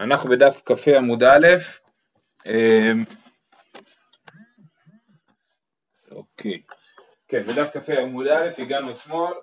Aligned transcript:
אנחנו 0.00 0.30
בדף 0.30 0.62
כ"ה 0.64 0.96
עמוד 0.96 1.22
א', 1.22 1.46
אמ, 2.46 3.04
אוקיי, 6.14 6.60
כן, 7.28 7.42
בדף 7.42 7.70
כ"ה 7.72 8.00
עמוד 8.00 8.26
א', 8.26 8.48
הגענו 8.58 8.90
אתמול 8.90 9.34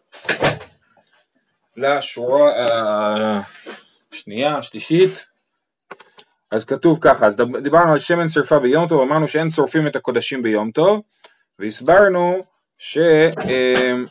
לשורה 1.77 2.51
השנייה, 4.11 4.57
השלישית, 4.57 5.25
אז 6.51 6.65
כתוב 6.65 6.97
ככה, 7.01 7.25
אז 7.25 7.37
דיברנו 7.63 7.91
על 7.91 7.99
שמן 7.99 8.29
שרפה 8.29 8.59
ביום 8.59 8.87
טוב, 8.87 9.01
אמרנו 9.01 9.27
שאין 9.27 9.49
שורפים 9.49 9.87
את 9.87 9.95
הקודשים 9.95 10.43
ביום 10.43 10.71
טוב, 10.71 11.01
והסברנו 11.59 12.43
ש... 12.77 12.97
אמ, 12.97 14.05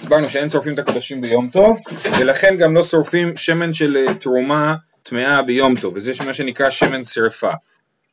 הסברנו 0.00 0.28
שאין 0.28 0.50
שורפים 0.50 0.74
את 0.74 0.78
הקודשים 0.78 1.20
ביום 1.20 1.50
טוב, 1.52 1.78
ולכן 2.20 2.56
גם 2.56 2.74
לא 2.74 2.82
שורפים 2.82 3.36
שמן 3.36 3.74
של 3.74 3.96
אה, 3.96 4.14
תרומה 4.14 4.74
טמאה 5.08 5.42
ביום 5.42 5.76
טוב, 5.76 5.96
וזה 5.96 6.12
מה 6.26 6.34
שנקרא 6.34 6.70
שמן 6.70 7.04
שרפה. 7.04 7.50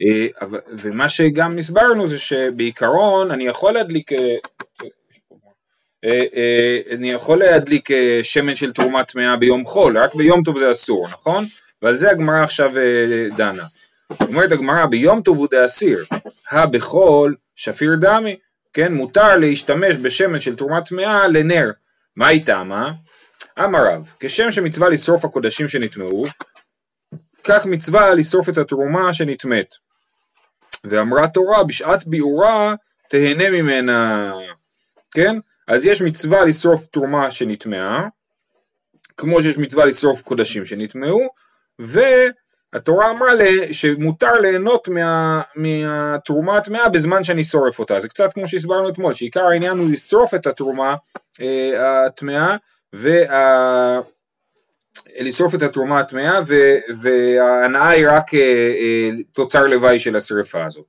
אה, 0.01 0.47
ומה 0.77 1.09
שגם 1.09 1.57
הסברנו 1.57 2.07
זה 2.07 2.19
שבעיקרון 2.19 3.31
אני 3.31 3.43
יכול 3.43 3.73
להדליק 3.73 4.11
אה, 4.13 4.35
אני 6.91 7.11
יכול 7.11 7.39
להדליק 7.39 7.89
שמן 8.21 8.55
של 8.55 8.73
תרומה 8.73 9.03
טמאה 9.03 9.37
ביום 9.37 9.65
חול, 9.65 9.97
רק 9.97 10.15
ביום 10.15 10.43
טוב 10.43 10.59
זה 10.59 10.71
אסור, 10.71 11.07
נכון? 11.11 11.45
ועל 11.81 11.95
זה 11.95 12.11
הגמרא 12.11 12.43
עכשיו 12.43 12.71
דנה. 13.37 13.63
אומרת 14.27 14.51
הגמרא 14.51 14.85
ביום 14.85 15.21
טוב 15.21 15.37
הוא 15.37 15.47
דאסיר, 15.51 16.05
הא 16.51 16.65
בחול 16.65 17.35
שפיר 17.55 17.95
דמי, 18.01 18.35
כן, 18.73 18.93
מותר 18.93 19.37
להשתמש 19.37 19.95
בשמן 19.95 20.39
של 20.39 20.55
תרומה 20.55 20.81
טמאה 20.81 21.27
לנר. 21.27 21.71
מה 22.15 22.27
היא 22.27 22.43
טעמה? 22.43 22.91
אמר 23.59 23.87
רב, 23.87 24.11
כשם 24.19 24.51
שמצווה 24.51 24.89
לשרוף 24.89 25.25
הקודשים 25.25 25.67
שנטמאו, 25.67 26.25
כך 27.45 27.65
מצווה 27.65 28.13
לשרוף 28.13 28.49
את 28.49 28.57
התרומה 28.57 29.13
שנטמאת. 29.13 29.75
ואמרה 30.83 31.27
תורה, 31.27 31.63
בשעת 31.63 32.07
ביעורה 32.07 32.75
תהנה 33.09 33.49
ממנה. 33.49 34.33
כן? 35.11 35.37
אז 35.67 35.85
יש 35.85 36.01
מצווה 36.01 36.45
לשרוף 36.45 36.87
תרומה 36.87 37.31
שנטמאה, 37.31 38.01
כמו 39.17 39.41
שיש 39.41 39.57
מצווה 39.57 39.85
לשרוף 39.85 40.21
קודשים 40.21 40.65
שנטמאו, 40.65 41.19
ו... 41.81 41.99
התורה 42.73 43.11
אמרה 43.11 43.33
לי 43.33 43.73
שמותר 43.73 44.33
ליהנות 44.33 44.87
מה, 44.87 45.41
מהתרומה 45.55 46.57
הטמאה 46.57 46.89
בזמן 46.89 47.23
שאני 47.23 47.43
שורף 47.43 47.79
אותה, 47.79 47.99
זה 47.99 48.09
קצת 48.09 48.33
כמו 48.33 48.47
שהסברנו 48.47 48.89
אתמול, 48.89 49.13
שעיקר 49.13 49.45
העניין 49.45 49.77
הוא 49.77 49.91
לשרוף 49.91 50.33
את 50.33 50.47
התרומה 50.47 50.95
אה, 51.41 52.05
הטמאה, 52.05 52.55
וה... 52.93 53.99
לשרוף 55.19 55.55
את 55.55 55.61
התרומה 55.61 55.99
הטמאה 55.99 56.39
וההנאה 57.01 57.89
היא 57.89 58.07
רק 58.09 58.33
אה, 58.33 58.39
אה, 58.39 59.09
תוצר 59.31 59.67
לוואי 59.67 59.99
של 59.99 60.15
השרפה 60.15 60.65
הזאת. 60.65 60.85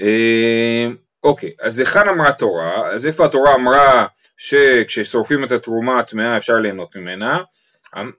אה, 0.00 0.88
אוקיי, 1.24 1.52
אז 1.60 1.78
היכן 1.78 2.08
אמרה 2.08 2.28
התורה? 2.28 2.88
אז 2.88 3.06
איפה 3.06 3.24
התורה 3.24 3.54
אמרה 3.54 4.06
שכששורפים 4.36 5.44
את 5.44 5.52
התרומה 5.52 5.98
הטמאה 5.98 6.36
אפשר 6.36 6.54
ליהנות 6.54 6.96
ממנה? 6.96 7.40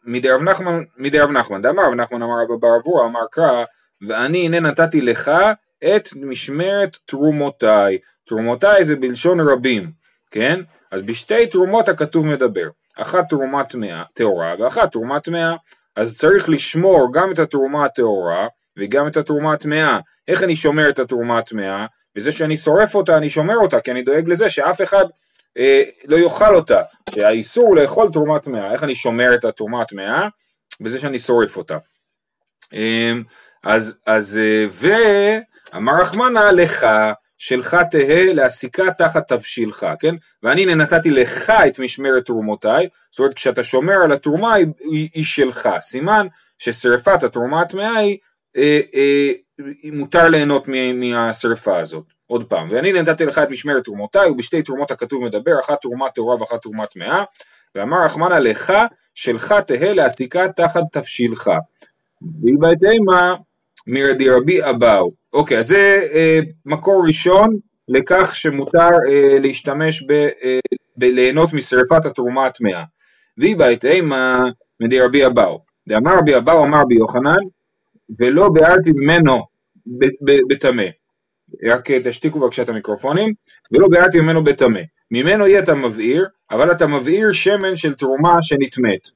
מדי 0.04 0.30
רב 0.30 0.42
נחמן, 0.42 0.84
מדי 0.98 1.20
רב 1.20 1.32
נחמן, 1.32 1.62
דאמר 1.62 1.84
רב 1.88 1.94
נחמן 1.94 2.22
אמר 2.22 2.34
רבא 2.44 2.56
בר 2.56 3.06
אמר 3.06 3.26
קרא, 3.32 3.64
ואני 4.08 4.46
הנה 4.46 4.60
נתתי 4.60 5.02
לך 5.02 5.32
את 5.96 6.10
משמרת 6.16 6.98
תרומותיי. 7.06 7.98
תרומותיי 8.28 8.86
זה 8.86 8.96
בלשון 8.96 9.40
רבים, 9.40 9.92
כן? 10.32 10.60
אז 10.92 11.02
בשתי 11.02 11.48
תרומות 11.48 11.90
הכתוב 11.90 12.26
מדבר, 12.26 12.68
אחת 12.98 13.30
תרומה 13.30 13.62
טהורה 14.14 14.56
ואחת 14.60 14.92
תרומה 14.92 15.20
טמאה. 15.20 15.56
אז 15.96 16.18
צריך 16.18 16.50
לשמור 16.50 17.14
גם 17.14 17.32
את 17.32 17.40
התרומה 17.40 17.86
הטהורה 17.86 18.48
וגם 18.78 19.08
את 19.08 19.18
התרומה 19.18 19.54
הטמאה. 19.54 20.00
איך 20.28 20.44
אני 20.44 20.56
שומר 20.56 20.90
את 20.90 21.00
התרומה 21.00 21.38
הטמאה? 21.38 21.86
בזה 22.16 22.32
שאני 22.32 22.58
שורף 22.58 22.96
אותה, 22.96 23.18
אני 23.18 23.30
שומר 23.30 23.56
אותה, 23.56 23.80
כי 23.80 23.92
אני 23.92 24.04
דואג 24.04 24.30
לזה 24.30 24.50
שאף 24.50 24.82
אחד 24.82 25.06
אה, 25.58 25.84
לא 26.06 26.18
יאכל 26.18 26.56
אותה, 26.56 26.82
שהאיסור 27.16 27.76
לאכול 27.76 28.12
תרומה 28.12 28.40
טמאה, 28.40 28.74
איך 28.74 28.84
אני 28.84 28.96
שומר 28.96 29.36
את 29.36 29.46
התרומה 29.46 29.82
הטמאה? 29.82 30.28
בזה 30.82 31.00
שאני 31.00 31.20
שורף 31.20 31.58
אותה. 31.58 31.78
אה, 32.74 33.14
אז, 33.64 34.00
אז 34.06 34.40
אה, 34.44 34.66
ואמר 35.74 36.02
רחמנה 36.02 36.52
לך 36.52 36.88
שלך 37.38 37.78
תהא 37.92 38.34
להסיקה 38.34 38.92
תחת 38.92 39.28
תבשילך, 39.28 39.86
כן? 40.00 40.16
ואני 40.44 40.66
נתתי 40.66 41.10
לך 41.10 41.50
את 41.68 41.80
משמרת 41.80 42.26
תרומותיי, 42.26 42.88
זאת 43.12 43.20
אומרת 43.20 43.34
כשאתה 43.34 43.64
שומר 43.64 43.96
על 44.04 44.12
התרומה 44.12 44.54
היא, 44.54 44.68
היא, 44.80 45.10
היא 45.14 45.24
שלך, 45.24 45.70
סימן 45.82 46.28
ששרפת 46.58 47.24
התרומה 47.24 47.62
הטמאה 47.62 47.98
היא, 47.98 48.18
אה, 48.58 48.82
אה, 48.96 49.32
מותר 49.92 50.30
ליהנות 50.30 50.68
מהשרפה 50.94 51.78
הזאת. 51.78 52.04
עוד 52.28 52.44
פעם, 52.44 52.68
ואני 52.70 52.94
נתתי 52.94 53.26
לך 53.26 53.38
את 53.38 53.50
משמרת 53.50 53.84
תרומותיי, 53.84 54.30
ובשתי 54.30 54.62
תרומות 54.62 54.92
הכתוב 54.92 55.24
מדבר, 55.26 55.60
אחת 55.60 55.82
תרומה 55.82 56.10
טהורה 56.10 56.42
ואחת 56.42 56.62
תרומה 56.62 56.86
טמאה, 56.86 57.24
ואמר 57.76 58.06
רחמנא 58.06 58.34
לך, 58.34 58.74
שלך 59.14 59.56
תהא 59.68 59.94
להסיקה 59.94 60.48
תחת 60.56 60.84
תבשילך. 60.92 61.52
והיא 62.42 62.58
בהתאמה 62.60 63.36
מרדי 63.88 64.30
רבי 64.30 64.70
אבאו. 64.70 65.23
אוקיי, 65.34 65.60
אז 65.60 65.68
זה 65.68 66.08
אה, 66.14 66.40
מקור 66.66 67.04
ראשון 67.08 67.58
לכך 67.88 68.36
שמותר 68.36 68.90
אה, 69.12 69.40
להשתמש 69.40 70.04
ב... 70.04 70.12
אה, 70.12 70.60
בליהנות 70.98 71.54
משרפת 71.54 72.06
התרומה 72.06 72.46
הטמאה. 72.46 72.84
והיא 73.38 73.58
בהתאמה 73.58 74.44
מדי 74.80 75.02
רבי 75.02 75.26
אבאו. 75.26 75.60
דאמר 75.88 76.18
רבי 76.18 76.38
אבאו 76.38 76.64
אמר 76.64 76.86
בי 76.88 76.96
יוחנן, 76.96 77.44
ולא 78.20 78.50
ביארתי 78.50 78.92
ממנו 78.96 79.44
בטמא. 80.50 80.86
רק 81.70 81.92
תשתיקו 81.92 82.40
בבקשה 82.40 82.62
את 82.62 82.70
המיקרופונים, 82.70 83.34
ולא 83.72 83.88
ביארתי 83.88 84.20
ממנו 84.20 84.44
בטמא. 84.44 84.82
ממנו 85.12 85.48
יהיה 85.48 85.60
אתה 85.60 85.76
מבעיר, 85.76 86.26
אבל 86.52 86.72
אתה 86.72 86.88
מבעיר 86.88 87.32
שמן 87.32 87.76
של 87.76 87.94
תרומה 87.94 88.42
שנטמאת. 88.42 89.10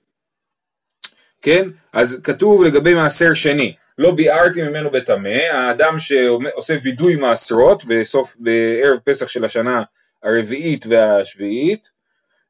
כן? 1.42 1.70
אז 1.94 2.22
כתוב 2.24 2.64
לגבי 2.64 2.94
מעשר 2.94 3.34
שני, 3.34 3.74
לא 3.98 4.12
ביארתי 4.12 4.62
ממנו 4.62 4.90
בטמא, 4.90 5.38
האדם 5.52 6.00
שעושה 6.00 6.78
וידוי 6.84 7.16
מעשרות 7.16 7.86
בסוף, 7.86 8.36
בערב 8.40 9.00
פסח 9.04 9.28
של 9.28 9.46
השנה 9.46 9.84
הרביעית 10.24 10.86
והשביעית, 10.90 11.90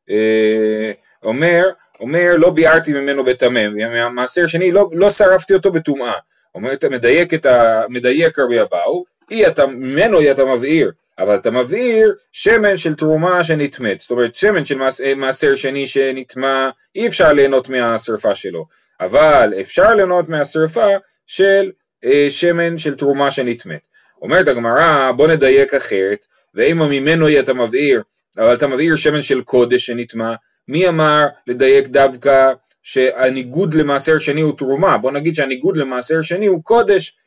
אה, 0.09 0.91
אומר, 1.23 1.63
אומר 1.99 2.35
לא 2.37 2.49
ביארתי 2.49 2.93
ממנו 2.93 3.25
בטמא, 3.25 3.67
מעשר 4.09 4.47
שני 4.47 4.71
לא, 4.71 4.89
לא 4.93 5.09
שרפתי 5.09 5.53
אותו 5.53 5.71
בטומאה, 5.71 6.13
אומר 6.55 6.73
אתה 6.73 6.89
מדייק 6.89 7.33
את 7.33 7.45
ה... 7.45 7.83
מדייק 7.89 8.39
רבי 8.39 8.61
אבאו, 8.61 9.05
אי 9.31 9.47
אתה, 9.47 9.65
ממנו 9.65 10.19
אי 10.19 10.31
אתה 10.31 10.45
מבעיר, 10.45 10.91
אבל 11.19 11.35
אתה 11.35 11.51
מבעיר 11.51 12.13
שמן 12.31 12.77
של 12.77 12.95
תרומה 12.95 13.43
שנטמאת, 13.43 13.99
זאת 13.99 14.11
אומרת 14.11 14.35
שמן 14.35 14.65
של 14.65 14.81
אה, 15.03 15.15
מעשר 15.15 15.55
שני 15.55 15.87
שנטמע, 15.87 16.69
אי 16.95 17.07
אפשר 17.07 17.33
ליהנות 17.33 17.69
מהשרפה 17.69 18.35
שלו, 18.35 18.65
אבל 18.99 19.53
אפשר 19.61 19.93
ליהנות 19.95 20.29
מהשרפה 20.29 20.87
של 21.27 21.71
אה, 22.03 22.25
שמן 22.29 22.77
של 22.77 22.95
תרומה 22.95 23.31
שנטמאת. 23.31 23.87
אומרת 24.21 24.47
הגמרא, 24.47 25.11
בוא 25.11 25.27
נדייק 25.27 25.73
אחרת, 25.73 26.25
ואם 26.53 26.77
ממנו 26.77 27.27
אי 27.27 27.39
אתה 27.39 27.53
מבעיר, 27.53 28.01
אבל 28.37 28.53
אתה 28.53 28.67
מבעיר 28.67 28.95
שמן 28.95 29.21
של 29.21 29.41
קודש 29.41 29.85
שנטמע, 29.85 30.33
מי 30.67 30.87
אמר 30.87 31.27
לדייק 31.47 31.87
דווקא 31.87 32.53
שהניגוד 32.83 33.73
למעשר 33.73 34.19
שני 34.19 34.41
הוא 34.41 34.57
תרומה, 34.57 34.97
בוא 34.97 35.11
נגיד 35.11 35.35
שהניגוד 35.35 35.77
למעשר 35.77 36.21
שני 36.21 36.45
הוא 36.45 36.63
קודש, 36.63 37.17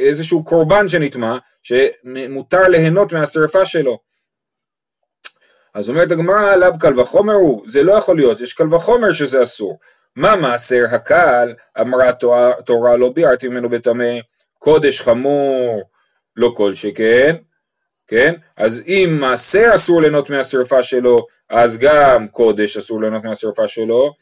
איזשהו 0.00 0.44
קורבן 0.44 0.88
שנטמע, 0.88 1.38
שמותר 1.62 2.68
ליהנות 2.68 3.12
מהשרפה 3.12 3.66
שלו. 3.66 3.98
אז 5.74 5.90
אומרת 5.90 6.10
הגמרא 6.10 6.52
עליו 6.52 6.72
קל 6.80 7.00
וחומר 7.00 7.34
הוא, 7.34 7.62
זה 7.66 7.82
לא 7.82 7.92
יכול 7.92 8.16
להיות, 8.16 8.40
יש 8.40 8.52
קל 8.52 8.74
וחומר 8.74 9.12
שזה 9.12 9.42
אסור. 9.42 9.78
מה 10.16 10.36
מעשר 10.36 10.84
הקל, 10.92 11.54
אמרה 11.80 12.12
תורה, 12.12 12.52
תורה 12.64 12.96
לא 12.96 13.12
ביארתי 13.14 13.48
ממנו 13.48 13.68
בטמא, 13.68 14.14
קודש 14.58 15.00
חמור, 15.00 15.82
לא 16.36 16.52
כל 16.56 16.74
שכן, 16.74 17.36
כן? 18.08 18.34
אז 18.56 18.82
אם 18.86 19.16
מעשר 19.20 19.70
אסור 19.74 20.00
ליהנות 20.00 20.30
מהשרפה 20.30 20.82
שלו, 20.82 21.26
אז 21.50 21.78
גם 21.78 22.28
קודש 22.28 22.76
אסור 22.76 23.00
ליהנות 23.00 23.24
מהשרפה 23.24 23.68
שלו, 23.68 24.14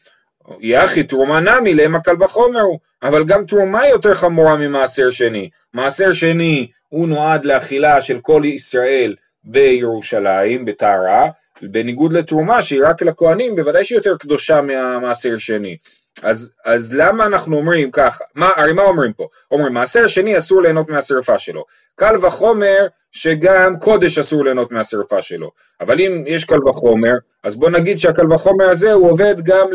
יחי 0.61 1.02
תרומה 1.02 1.40
נמי 1.40 1.75
למה 1.75 2.00
קל 2.00 2.23
וחומר 2.23 2.61
הוא, 2.61 2.79
אבל 3.02 3.25
גם 3.25 3.46
תרומה 3.46 3.88
יותר 3.88 4.14
חמורה 4.14 4.56
ממעשר 4.56 5.11
שני. 5.11 5.50
מעשר 5.75 6.12
שני 6.12 6.70
הוא 6.88 7.08
נועד 7.08 7.44
לאכילה 7.44 8.02
של 8.02 8.20
כל 8.20 8.43
ישראל 8.44 9.14
בירושלים, 9.44 10.64
בטהרה, 10.64 11.29
בניגוד 11.62 12.12
לתרומה 12.12 12.62
שהיא 12.62 12.82
רק 12.84 13.02
לכהנים, 13.02 13.56
בוודאי 13.56 13.84
שהיא 13.84 13.99
יותר 13.99 14.16
קדושה 14.16 14.60
מהמעשר 14.60 15.38
שני. 15.38 15.76
אז, 16.22 16.52
אז 16.64 16.94
למה 16.94 17.26
אנחנו 17.26 17.56
אומרים 17.56 17.90
ככה, 17.90 18.25
מה, 18.34 18.50
הרי 18.56 18.72
מה 18.72 18.82
אומרים 18.82 19.12
פה? 19.12 19.28
אומרים 19.50 19.75
מעשר 19.75 20.06
שני 20.06 20.38
אסור 20.38 20.62
ליהנות 20.62 20.88
מהשרפה 20.88 21.38
שלו, 21.38 21.64
קל 21.94 22.26
וחומר 22.26 22.87
שגם 23.12 23.78
קודש 23.78 24.19
אסור 24.19 24.44
ליהנות 24.44 24.72
מהשרפה 24.72 25.22
שלו, 25.22 25.50
אבל 25.81 26.00
אם 26.00 26.25
יש 26.26 26.44
קל 26.44 26.69
וחומר, 26.69 27.12
אז 27.44 27.56
בוא 27.56 27.70
נגיד 27.70 27.99
שהקל 27.99 28.32
וחומר 28.32 28.70
הזה 28.70 28.93
הוא 28.93 29.10
עובד 29.10 29.34
גם 29.40 29.66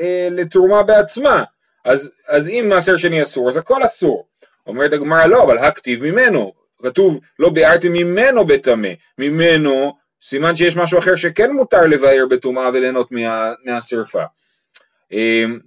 אה, 0.00 0.28
לתרומה 0.30 0.82
בעצמה, 0.82 1.44
אז, 1.84 2.10
אז 2.28 2.48
אם 2.48 2.66
מעשר 2.68 2.96
שני 2.96 3.22
אסור, 3.22 3.48
אז 3.48 3.56
הכל 3.56 3.84
אסור. 3.84 4.26
אומרת 4.66 4.92
הגמרא 4.92 5.26
לא, 5.26 5.44
אבל 5.44 5.58
הכתיב 5.58 6.04
ממנו, 6.04 6.52
כתוב 6.82 7.20
לא 7.38 7.50
ביארתם 7.50 7.92
ממנו 7.92 8.44
בטמא, 8.44 8.88
ממנו 9.18 9.92
סימן 10.22 10.54
שיש 10.54 10.76
משהו 10.76 10.98
אחר 10.98 11.16
שכן 11.16 11.52
מותר 11.52 11.86
לבאר 11.86 12.24
בטומאה 12.30 12.68
וליהנות 12.68 13.12
מה, 13.12 13.52
מהשרפה. 13.64 14.22
אמ, 15.12 15.58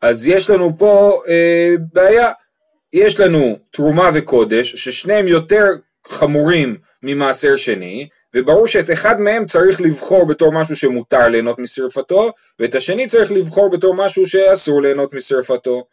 אז 0.00 0.26
יש 0.26 0.50
לנו 0.50 0.72
פה 0.78 1.22
אה, 1.28 1.74
בעיה, 1.92 2.32
יש 2.92 3.20
לנו 3.20 3.58
תרומה 3.70 4.10
וקודש, 4.14 4.76
ששניהם 4.76 5.28
יותר 5.28 5.66
חמורים 6.06 6.76
ממעשר 7.02 7.56
שני, 7.56 8.08
וברור 8.34 8.66
שאת 8.66 8.90
אחד 8.90 9.20
מהם 9.20 9.46
צריך 9.46 9.80
לבחור 9.80 10.26
בתור 10.26 10.52
משהו 10.52 10.76
שמותר 10.76 11.28
ליהנות 11.28 11.58
משרפתו, 11.58 12.32
ואת 12.58 12.74
השני 12.74 13.06
צריך 13.06 13.32
לבחור 13.32 13.70
בתור 13.70 13.94
משהו 13.94 14.26
שאסור 14.26 14.82
ליהנות 14.82 15.14
משרפתו. 15.14 15.84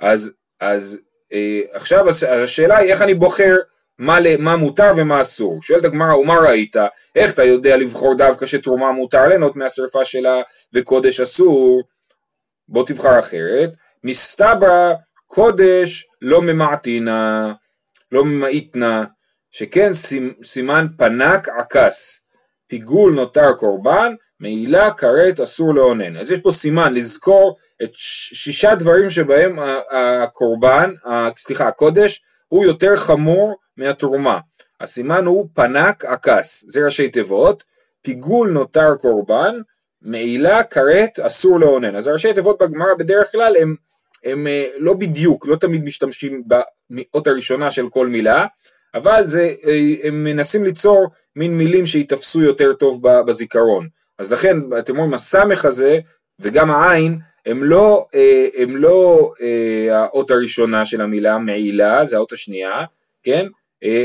אז, 0.00 0.32
אז 0.60 1.00
אה, 1.32 1.60
עכשיו 1.72 2.08
השאלה 2.42 2.76
היא 2.76 2.92
איך 2.92 3.02
אני 3.02 3.14
בוחר 3.14 3.56
מה, 3.98 4.18
מה 4.38 4.56
מותר 4.56 4.92
ומה 4.96 5.20
אסור. 5.20 5.62
שואלת 5.62 5.84
הגמרא, 5.84 6.14
ומה 6.14 6.38
ראית? 6.38 6.76
איך 7.16 7.34
אתה 7.34 7.44
יודע 7.44 7.76
לבחור 7.76 8.14
דווקא 8.14 8.46
שתרומה 8.46 8.92
מותר 8.92 9.28
ליהנות 9.28 9.56
מהשרפה 9.56 10.04
שלה 10.04 10.42
וקודש 10.74 11.20
אסור? 11.20 11.82
בוא 12.68 12.86
תבחר 12.86 13.18
אחרת. 13.18 13.70
מסתברא 14.04 14.92
קודש 15.26 16.06
לא 16.22 16.42
ממעטינה, 16.42 17.52
לא 18.12 18.24
ממעיטנה, 18.24 19.04
שכן 19.50 19.90
סימן 20.42 20.86
פנק 20.98 21.48
עקס, 21.48 22.26
פיגול 22.68 23.14
נותר 23.14 23.52
קורבן, 23.52 24.14
מעילה 24.40 24.90
כרת 24.90 25.40
אסור 25.40 25.74
לאונן. 25.74 26.16
אז 26.16 26.30
יש 26.30 26.40
פה 26.40 26.50
סימן 26.50 26.94
לזכור 26.94 27.56
את 27.82 27.90
שישה 27.94 28.74
דברים 28.74 29.10
שבהם 29.10 29.58
הקורבן, 30.22 30.94
סליחה, 31.38 31.68
הקודש, 31.68 32.22
הוא 32.48 32.64
יותר 32.64 32.96
חמור 32.96 33.56
מהתרומה. 33.76 34.38
הסימן 34.80 35.24
הוא 35.24 35.48
פנק 35.54 36.04
עקס, 36.04 36.64
זה 36.68 36.84
ראשי 36.84 37.08
תיבות, 37.08 37.64
פיגול 38.02 38.50
נותר 38.50 38.94
קורבן, 39.00 39.54
מעילה 40.02 40.62
כרת 40.62 41.18
אסור 41.20 41.60
לאונן. 41.60 41.96
אז 41.96 42.06
הראשי 42.06 42.34
תיבות 42.34 42.62
בגמרא 42.62 42.94
בדרך 42.98 43.32
כלל 43.32 43.56
הם, 43.60 43.74
הם 44.24 44.46
אה, 44.46 44.66
לא 44.78 44.94
בדיוק, 44.94 45.46
לא 45.46 45.56
תמיד 45.56 45.84
משתמשים 45.84 46.42
באות 46.90 47.26
הראשונה 47.26 47.70
של 47.70 47.88
כל 47.88 48.06
מילה, 48.06 48.46
אבל 48.94 49.26
זה, 49.26 49.54
אה, 49.66 49.94
הם 50.02 50.24
מנסים 50.24 50.64
ליצור 50.64 51.06
מין 51.36 51.58
מילים 51.58 51.86
שייתפסו 51.86 52.42
יותר 52.42 52.72
טוב 52.72 53.08
בזיכרון. 53.26 53.88
אז 54.18 54.32
לכן 54.32 54.56
אתם 54.78 54.96
רואים 54.96 55.14
הסמך 55.14 55.64
הזה 55.64 55.98
וגם 56.40 56.70
העין 56.70 57.18
הם 57.46 57.64
לא, 57.64 58.06
אה, 58.14 58.46
הם 58.56 58.76
לא 58.76 59.32
האות 59.90 60.30
הראשונה 60.30 60.84
של 60.84 61.00
המילה 61.00 61.38
מעילה, 61.38 62.04
זה 62.04 62.16
האות 62.16 62.32
השנייה, 62.32 62.84
כן? 63.22 63.46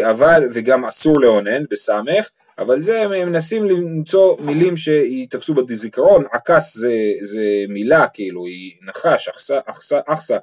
אבל, 0.10 0.44
וגם 0.54 0.86
אסור 0.86 1.22
לאונן 1.22 1.64
בסמך, 1.72 2.30
אבל 2.60 2.82
זה 2.82 3.02
הם 3.02 3.12
מנסים 3.12 3.66
למצוא 3.66 4.38
מילים 4.40 4.78
שיתפסו 4.78 5.54
בזיכרון, 5.54 6.26
עקס 6.32 6.78
זה, 6.78 6.94
זה 7.22 7.42
מילה 7.70 8.08
כאילו, 8.08 8.46
היא 8.46 8.74
נחש, 8.82 9.28
אחסה, 9.28 9.60
אחסה, 9.66 10.00
אחסה, 10.08 10.38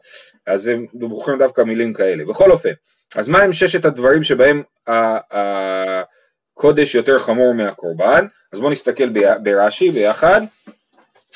אז 0.47 0.67
הם 0.69 0.87
בוחרים 0.93 1.39
דווקא 1.39 1.61
מילים 1.61 1.93
כאלה. 1.93 2.25
בכל 2.25 2.51
אופן, 2.51 2.73
אז 3.17 3.29
מה 3.29 3.39
הם 3.43 3.53
ששת 3.53 3.85
הדברים 3.85 4.23
שבהם 4.23 4.63
הקודש 6.57 6.95
יותר 6.95 7.19
חמור 7.19 7.55
מהקורבן? 7.55 8.27
אז 8.53 8.61
בואו 8.61 8.71
נסתכל 8.71 9.09
ברש"י 9.43 9.91
ביחד, 9.91 10.41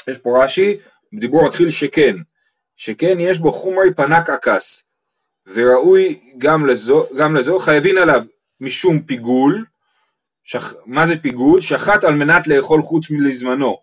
יש 0.08 0.18
פה 0.18 0.44
רש"י, 0.44 0.76
דיבור 1.20 1.46
מתחיל 1.46 1.70
שכן, 1.70 2.16
שכן 2.76 3.20
יש 3.20 3.38
בו 3.38 3.52
חומרי 3.52 3.94
פנק 3.94 4.30
עקס, 4.30 4.84
וראוי 5.54 6.20
גם 6.38 6.66
לזו, 6.66 7.04
גם 7.16 7.36
לזו 7.36 7.58
חייבים 7.58 7.98
עליו 7.98 8.24
משום 8.60 9.00
פיגול, 9.02 9.64
שח... 10.44 10.74
מה 10.86 11.06
זה 11.06 11.22
פיגול? 11.22 11.60
שחט 11.60 12.04
על 12.04 12.14
מנת 12.14 12.48
לאכול 12.48 12.82
חוץ 12.82 13.10
מלזמנו. 13.10 13.76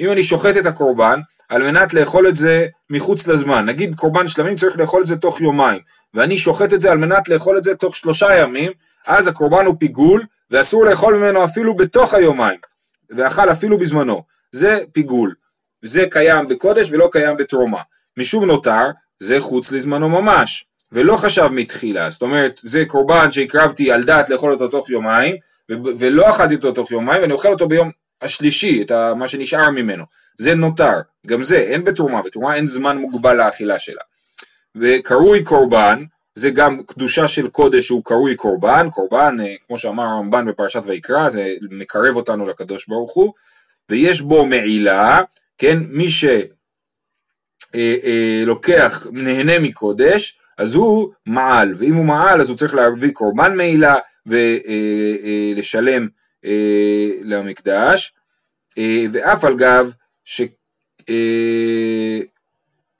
אם 0.00 0.12
אני 0.12 0.22
שוחט 0.22 0.56
את 0.56 0.66
הקורבן, 0.66 1.20
על 1.48 1.62
מנת 1.62 1.94
לאכול 1.94 2.28
את 2.28 2.36
זה 2.36 2.66
מחוץ 2.90 3.26
לזמן, 3.26 3.66
נגיד 3.66 3.94
קורבן 3.94 4.28
שלמים 4.28 4.56
צריך 4.56 4.78
לאכול 4.78 5.02
את 5.02 5.06
זה 5.06 5.16
תוך 5.16 5.40
יומיים, 5.40 5.80
ואני 6.14 6.38
שוחט 6.38 6.72
את 6.72 6.80
זה 6.80 6.90
על 6.90 6.98
מנת 6.98 7.28
לאכול 7.28 7.58
את 7.58 7.64
זה 7.64 7.74
תוך 7.74 7.96
שלושה 7.96 8.38
ימים, 8.38 8.72
אז 9.06 9.26
הקורבן 9.26 9.66
הוא 9.66 9.76
פיגול, 9.78 10.24
ואסור 10.50 10.84
לאכול 10.84 11.16
ממנו 11.16 11.44
אפילו 11.44 11.76
בתוך 11.76 12.14
היומיים, 12.14 12.58
ואכל 13.10 13.52
אפילו 13.52 13.78
בזמנו. 13.78 14.22
זה 14.52 14.78
פיגול. 14.92 15.34
זה 15.84 16.04
קיים 16.10 16.48
בקודש 16.48 16.92
ולא 16.92 17.08
קיים 17.12 17.36
בתרומה. 17.36 17.80
משום 18.16 18.44
נותר, 18.44 18.90
זה 19.20 19.40
חוץ 19.40 19.72
לזמנו 19.72 20.08
ממש, 20.08 20.66
ולא 20.92 21.16
חשב 21.16 21.48
מתחילה. 21.52 22.10
זאת 22.10 22.22
אומרת, 22.22 22.60
זה 22.62 22.84
קורבן 22.88 23.32
שהקרבתי 23.32 23.92
על 23.92 24.04
דעת 24.04 24.30
לאכול 24.30 24.52
אותו 24.52 24.68
תוך 24.68 24.90
יומיים, 24.90 25.36
ולא 25.98 26.30
אכלתי 26.30 26.54
אותו 26.54 26.72
תוך 26.72 26.90
יומיים, 26.90 27.22
ואני 27.22 27.32
אוכל 27.32 27.48
אותו 27.48 27.68
ביום 27.68 27.90
השלישי, 28.22 28.82
את 28.82 28.92
מה 29.16 29.28
שנשאר 29.28 29.70
ממנו. 29.70 30.04
זה 30.38 30.54
נותר, 30.54 31.00
גם 31.26 31.42
זה, 31.42 31.58
אין 31.58 31.84
בתרומה, 31.84 32.22
בתרומה 32.22 32.54
אין 32.54 32.66
זמן 32.66 32.98
מוגבל 32.98 33.36
לאכילה 33.36 33.78
שלה. 33.78 34.02
וקרוי 34.76 35.44
קורבן, 35.44 36.04
זה 36.34 36.50
גם 36.50 36.82
קדושה 36.82 37.28
של 37.28 37.48
קודש 37.48 37.86
שהוא 37.86 38.04
קרוי 38.04 38.36
קורבן, 38.36 38.90
קורבן, 38.90 39.36
אה, 39.40 39.54
כמו 39.66 39.78
שאמר 39.78 40.04
הרמב"ן 40.04 40.46
בפרשת 40.46 40.82
ויקרא, 40.84 41.28
זה 41.28 41.48
מקרב 41.70 42.16
אותנו 42.16 42.46
לקדוש 42.46 42.88
ברוך 42.88 43.14
הוא, 43.14 43.32
ויש 43.88 44.20
בו 44.20 44.46
מעילה, 44.46 45.20
כן, 45.58 45.78
מי 45.88 46.06
שלוקח, 46.08 47.66
אה, 47.74 49.06
אה, 49.06 49.22
נהנה 49.22 49.58
מקודש, 49.58 50.38
אז 50.58 50.74
הוא 50.74 51.10
מעל, 51.26 51.74
ואם 51.78 51.94
הוא 51.94 52.04
מעל 52.04 52.40
אז 52.40 52.48
הוא 52.48 52.56
צריך 52.56 52.74
להביא 52.74 53.12
קורבן 53.12 53.56
מעילה 53.56 53.96
ולשלם 54.26 56.08
למקדש, 57.22 58.14
ואף 59.12 59.44
על 59.44 59.56
גב 59.56 59.92
ש, 60.24 60.42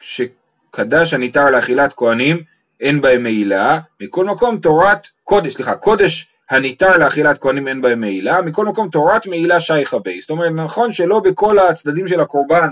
שקדש 0.00 1.14
הניתר 1.14 1.50
לאכילת 1.50 1.92
כהנים 1.96 2.42
אין 2.80 3.00
בהם 3.00 3.22
מעילה, 3.22 3.78
מכל 4.00 4.24
מקום 4.24 4.58
תורת 4.58 5.08
קודש, 5.22 5.52
סליחה, 5.54 5.74
קודש 5.74 6.34
הניתר 6.50 6.98
לאכילת 6.98 7.38
כהנים 7.38 7.68
אין 7.68 7.80
בהם 7.80 8.00
מעילה, 8.00 8.42
מכל 8.42 8.66
מקום 8.66 8.88
תורת 8.88 9.26
מעילה 9.26 9.60
שייכה 9.60 9.98
בי. 9.98 10.20
זאת 10.20 10.30
אומרת, 10.30 10.52
נכון 10.54 10.92
שלא 10.92 11.20
בכל 11.20 11.58
הצדדים 11.58 12.06
של 12.06 12.20
הקורבן 12.20 12.68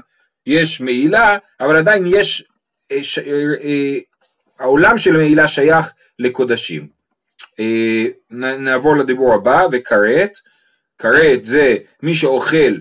יש 0.46 0.80
מעילה, 0.80 1.38
אבל 1.60 1.76
עדיין 1.76 2.04
יש, 2.06 2.44
אה, 2.92 2.96
אה, 3.26 3.32
אה, 3.62 3.98
העולם 4.62 4.96
של 4.96 5.16
מעילה 5.16 5.48
שייך 5.48 5.92
לקודשים. 6.18 6.86
אה, 7.60 8.06
נעבור 8.58 8.96
לדיבור 8.96 9.34
הבא, 9.34 9.66
וכרת, 9.72 10.38
כרת 10.98 11.44
זה 11.44 11.76
מי 12.02 12.14
שאוכל 12.14 12.74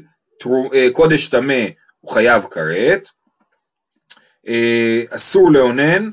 אה, 0.73 0.87
קודש 0.93 1.27
טמא 1.27 1.65
הוא 1.99 2.11
חייב 2.11 2.43
כרת, 2.51 3.09
אה, 4.47 5.01
אסור 5.09 5.51
לאונן, 5.51 6.09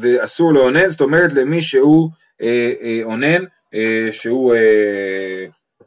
ואסור 0.00 0.52
לאונן, 0.52 0.88
זאת 0.88 1.00
אומרת 1.00 1.32
למי 1.32 1.60
שהוא 1.60 2.10
אונן, 3.02 3.44
שהוא 4.10 4.54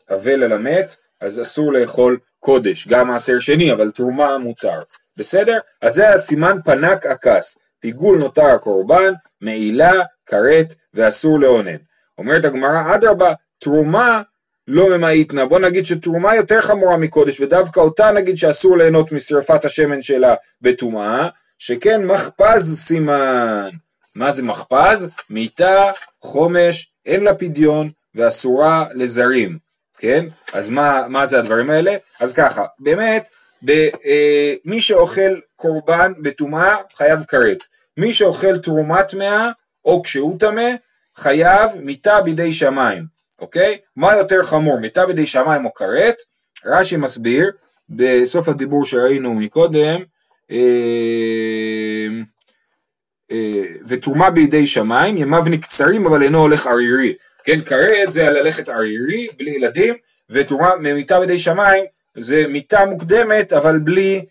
אבל 0.09 0.43
על 0.43 0.51
המת, 0.51 0.95
אז 1.21 1.41
אסור 1.41 1.73
לאכול 1.73 2.19
קודש, 2.39 2.87
גם 2.87 3.07
מעשר 3.07 3.39
שני, 3.39 3.71
אבל 3.71 3.91
תרומה 3.91 4.37
מותר, 4.37 4.79
בסדר? 5.17 5.59
אז 5.81 5.93
זה 5.93 6.09
הסימן 6.09 6.57
פנק 6.65 7.05
עקס, 7.05 7.57
פיגול 7.79 8.17
נותר 8.17 8.45
הקורבן, 8.45 9.13
מעילה, 9.41 9.93
כרת 10.25 10.73
ואסור 10.93 11.39
לאונן. 11.39 11.77
אומרת 12.17 12.45
הגמרא, 12.45 12.95
אדרבה, 12.95 13.33
תרומה 13.59 14.21
לא 14.67 14.89
ממעיטנה, 14.89 15.45
בוא 15.45 15.59
נגיד 15.59 15.85
שתרומה 15.85 16.35
יותר 16.35 16.61
חמורה 16.61 16.97
מקודש 16.97 17.39
ודווקא 17.39 17.79
אותה 17.79 18.11
נגיד 18.11 18.37
שאסור 18.37 18.77
ליהנות 18.77 19.11
משרפת 19.11 19.65
השמן 19.65 20.01
שלה 20.01 20.35
בטומאה, 20.61 21.29
שכן 21.57 22.05
מחפז 22.05 22.79
סימן. 22.79 23.69
מה 24.15 24.31
זה 24.31 24.43
מחפז? 24.43 25.07
מיטה, 25.29 25.91
חומש, 26.21 26.91
אין 27.05 27.23
לה 27.23 27.33
פדיון 27.33 27.91
ואסורה 28.15 28.85
לזרים, 28.93 29.57
כן? 29.97 30.25
אז 30.53 30.69
מה, 30.69 31.07
מה 31.09 31.25
זה 31.25 31.39
הדברים 31.39 31.69
האלה? 31.69 31.95
אז 32.19 32.33
ככה, 32.33 32.65
באמת, 32.79 33.27
מי 34.65 34.81
שאוכל 34.81 35.39
קורבן 35.55 36.13
בטומאה 36.21 36.75
חייב 36.97 37.19
כרת. 37.27 37.63
מי 37.97 38.11
שאוכל 38.11 38.57
תרומת 38.57 39.07
טמאה 39.07 39.49
או 39.85 40.03
כשהוא 40.03 40.39
טמא 40.39 40.71
חייב 41.15 41.71
מיטה 41.81 42.21
בידי 42.21 42.51
שמיים. 42.51 43.03
אוקיי? 43.39 43.77
מה 43.95 44.15
יותר 44.15 44.43
חמור, 44.43 44.79
מיטה 44.79 45.05
בידי 45.05 45.25
שמיים 45.25 45.65
או 45.65 45.73
כרת? 45.73 46.15
רש"י 46.65 46.97
מסביר 46.97 47.51
בסוף 47.89 48.49
הדיבור 48.49 48.85
שראינו 48.85 49.33
מקודם, 49.33 50.01
אה, 50.51 50.57
אה, 53.31 53.63
ותרומה 53.87 54.29
בידי 54.29 54.65
שמיים, 54.65 55.17
ימיו 55.17 55.43
נקצרים 55.49 56.05
אבל 56.05 56.23
אינו 56.23 56.39
הולך 56.39 56.67
ערירי. 56.67 57.13
כן, 57.43 57.61
כרת 57.61 58.11
זה 58.11 58.29
ללכת 58.29 58.69
ערירי, 58.69 59.27
בלי 59.37 59.51
ילדים, 59.51 59.95
ותרומה 60.29 60.75
ממיטה 60.79 61.19
בידי 61.19 61.37
שמיים 61.37 61.85
זה 62.17 62.47
מיטה 62.47 62.85
מוקדמת 62.85 63.53
אבל 63.53 63.79
בלי 63.79 64.25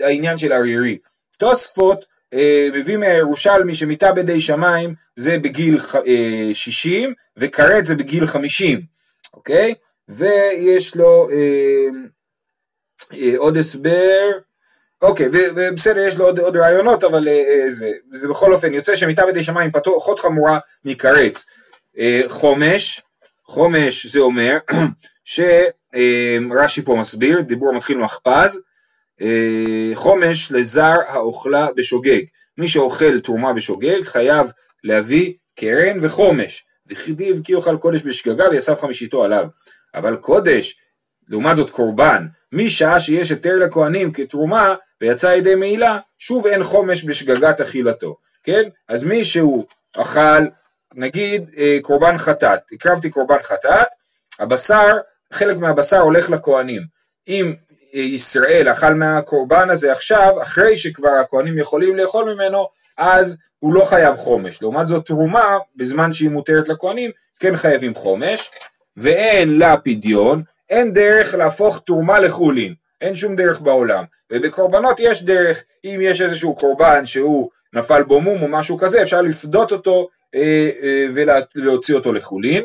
העניין 0.00 0.38
של 0.38 0.52
ארירי. 0.52 0.98
תוספות 1.38 2.04
אה, 2.34 2.68
מביא 2.72 2.96
מהירושלמי 2.96 3.74
שמיטה 3.74 4.12
בידי 4.12 4.40
שמיים 4.40 4.94
זה 5.16 5.38
בגיל 5.38 5.78
אה, 6.06 6.50
60 6.54 7.14
וכרת 7.36 7.86
זה 7.86 7.94
בגיל 7.94 8.26
50, 8.26 8.80
אוקיי? 9.34 9.74
ויש 10.08 10.96
לו 10.96 11.28
אה, 11.30 11.88
אה, 13.18 13.34
עוד 13.36 13.56
הסבר, 13.56 14.30
אוקיי, 15.02 15.28
ובסדר, 15.32 16.00
יש 16.00 16.18
לו 16.18 16.24
עוד, 16.24 16.38
עוד 16.38 16.56
רעיונות, 16.56 17.04
אבל 17.04 17.28
אה, 17.28 17.32
אה, 17.32 17.70
זה, 17.70 17.90
זה 18.12 18.28
בכל 18.28 18.52
אופן, 18.52 18.74
יוצא 18.74 18.96
שמיטה 18.96 19.26
בידי 19.26 19.42
שמיים 19.42 19.70
פחות 19.70 20.20
חמורה 20.20 20.58
מכרת. 20.84 21.38
אה, 21.98 22.22
חומש, 22.28 23.02
חומש 23.52 24.06
זה 24.06 24.20
אומר 24.20 24.58
שרש"י 25.24 26.82
פה 26.84 26.96
מסביר, 26.96 27.40
דיבור 27.40 27.72
מתחיל 27.72 27.98
מחפז, 27.98 28.60
אה, 29.20 29.90
חומש 29.94 30.52
לזר 30.52 30.94
האוכלה 31.08 31.68
בשוגג. 31.76 32.22
מי 32.58 32.68
שאוכל 32.68 33.20
תרומה 33.20 33.52
בשוגג 33.52 34.02
חייב 34.02 34.50
להביא 34.84 35.32
קרן 35.58 35.98
וחומש. 36.02 36.64
וכתיב 36.90 37.40
כי 37.44 37.52
יאכל 37.52 37.76
קודש 37.76 38.02
בשגגה 38.02 38.44
ויסף 38.50 38.80
חמישיתו 38.80 39.24
עליו. 39.24 39.46
אבל 39.94 40.16
קודש, 40.16 40.76
לעומת 41.28 41.56
זאת 41.56 41.70
קורבן, 41.70 42.26
משעה 42.52 43.00
שיש 43.00 43.30
היתר 43.30 43.56
לכהנים 43.56 44.12
כתרומה 44.12 44.74
ויצא 45.00 45.26
ידי 45.26 45.54
מעילה, 45.54 45.98
שוב 46.18 46.46
אין 46.46 46.64
חומש 46.64 47.04
בשגגת 47.04 47.60
אכילתו. 47.60 48.16
כן? 48.42 48.62
אז 48.88 49.04
מי 49.04 49.24
שהוא 49.24 49.66
אכל, 49.96 50.42
נגיד 50.94 51.50
אה, 51.56 51.78
קורבן 51.82 52.18
חטאת, 52.18 52.60
הקרבתי 52.72 53.10
קורבן 53.10 53.42
חטאת, 53.42 53.88
הבשר, 54.38 54.96
חלק 55.32 55.56
מהבשר 55.56 55.98
הולך 55.98 56.30
לכהנים. 56.30 56.82
אם 57.28 57.54
ישראל 57.92 58.68
אכל 58.72 58.94
מהקורבן 58.94 59.70
הזה 59.70 59.92
עכשיו, 59.92 60.42
אחרי 60.42 60.76
שכבר 60.76 61.10
הכהנים 61.10 61.58
יכולים 61.58 61.96
לאכול 61.96 62.34
ממנו, 62.34 62.68
אז 62.96 63.38
הוא 63.58 63.74
לא 63.74 63.84
חייב 63.84 64.16
חומש. 64.16 64.62
לעומת 64.62 64.86
זאת 64.86 65.06
תרומה, 65.06 65.58
בזמן 65.76 66.12
שהיא 66.12 66.30
מותרת 66.30 66.68
לכהנים, 66.68 67.10
כן 67.40 67.56
חייבים 67.56 67.94
חומש, 67.94 68.50
ואין 68.96 69.58
לה 69.58 69.76
פדיון, 69.76 70.42
אין 70.70 70.92
דרך 70.92 71.34
להפוך 71.34 71.82
תרומה 71.86 72.20
לחולין, 72.20 72.74
אין 73.00 73.14
שום 73.14 73.36
דרך 73.36 73.60
בעולם. 73.60 74.04
ובקורבנות 74.32 75.00
יש 75.00 75.24
דרך, 75.24 75.64
אם 75.84 75.98
יש 76.02 76.20
איזשהו 76.22 76.54
קורבן 76.54 77.04
שהוא 77.04 77.50
נפל 77.72 78.02
בו 78.02 78.20
מום 78.20 78.42
או 78.42 78.48
משהו 78.48 78.78
כזה, 78.78 79.02
אפשר 79.02 79.22
לפדות 79.22 79.72
אותו 79.72 79.92
אה, 79.92 80.04
אה, 80.04 80.21
ולהוציא 81.14 81.94
אותו 81.94 82.12
לחולין. 82.12 82.62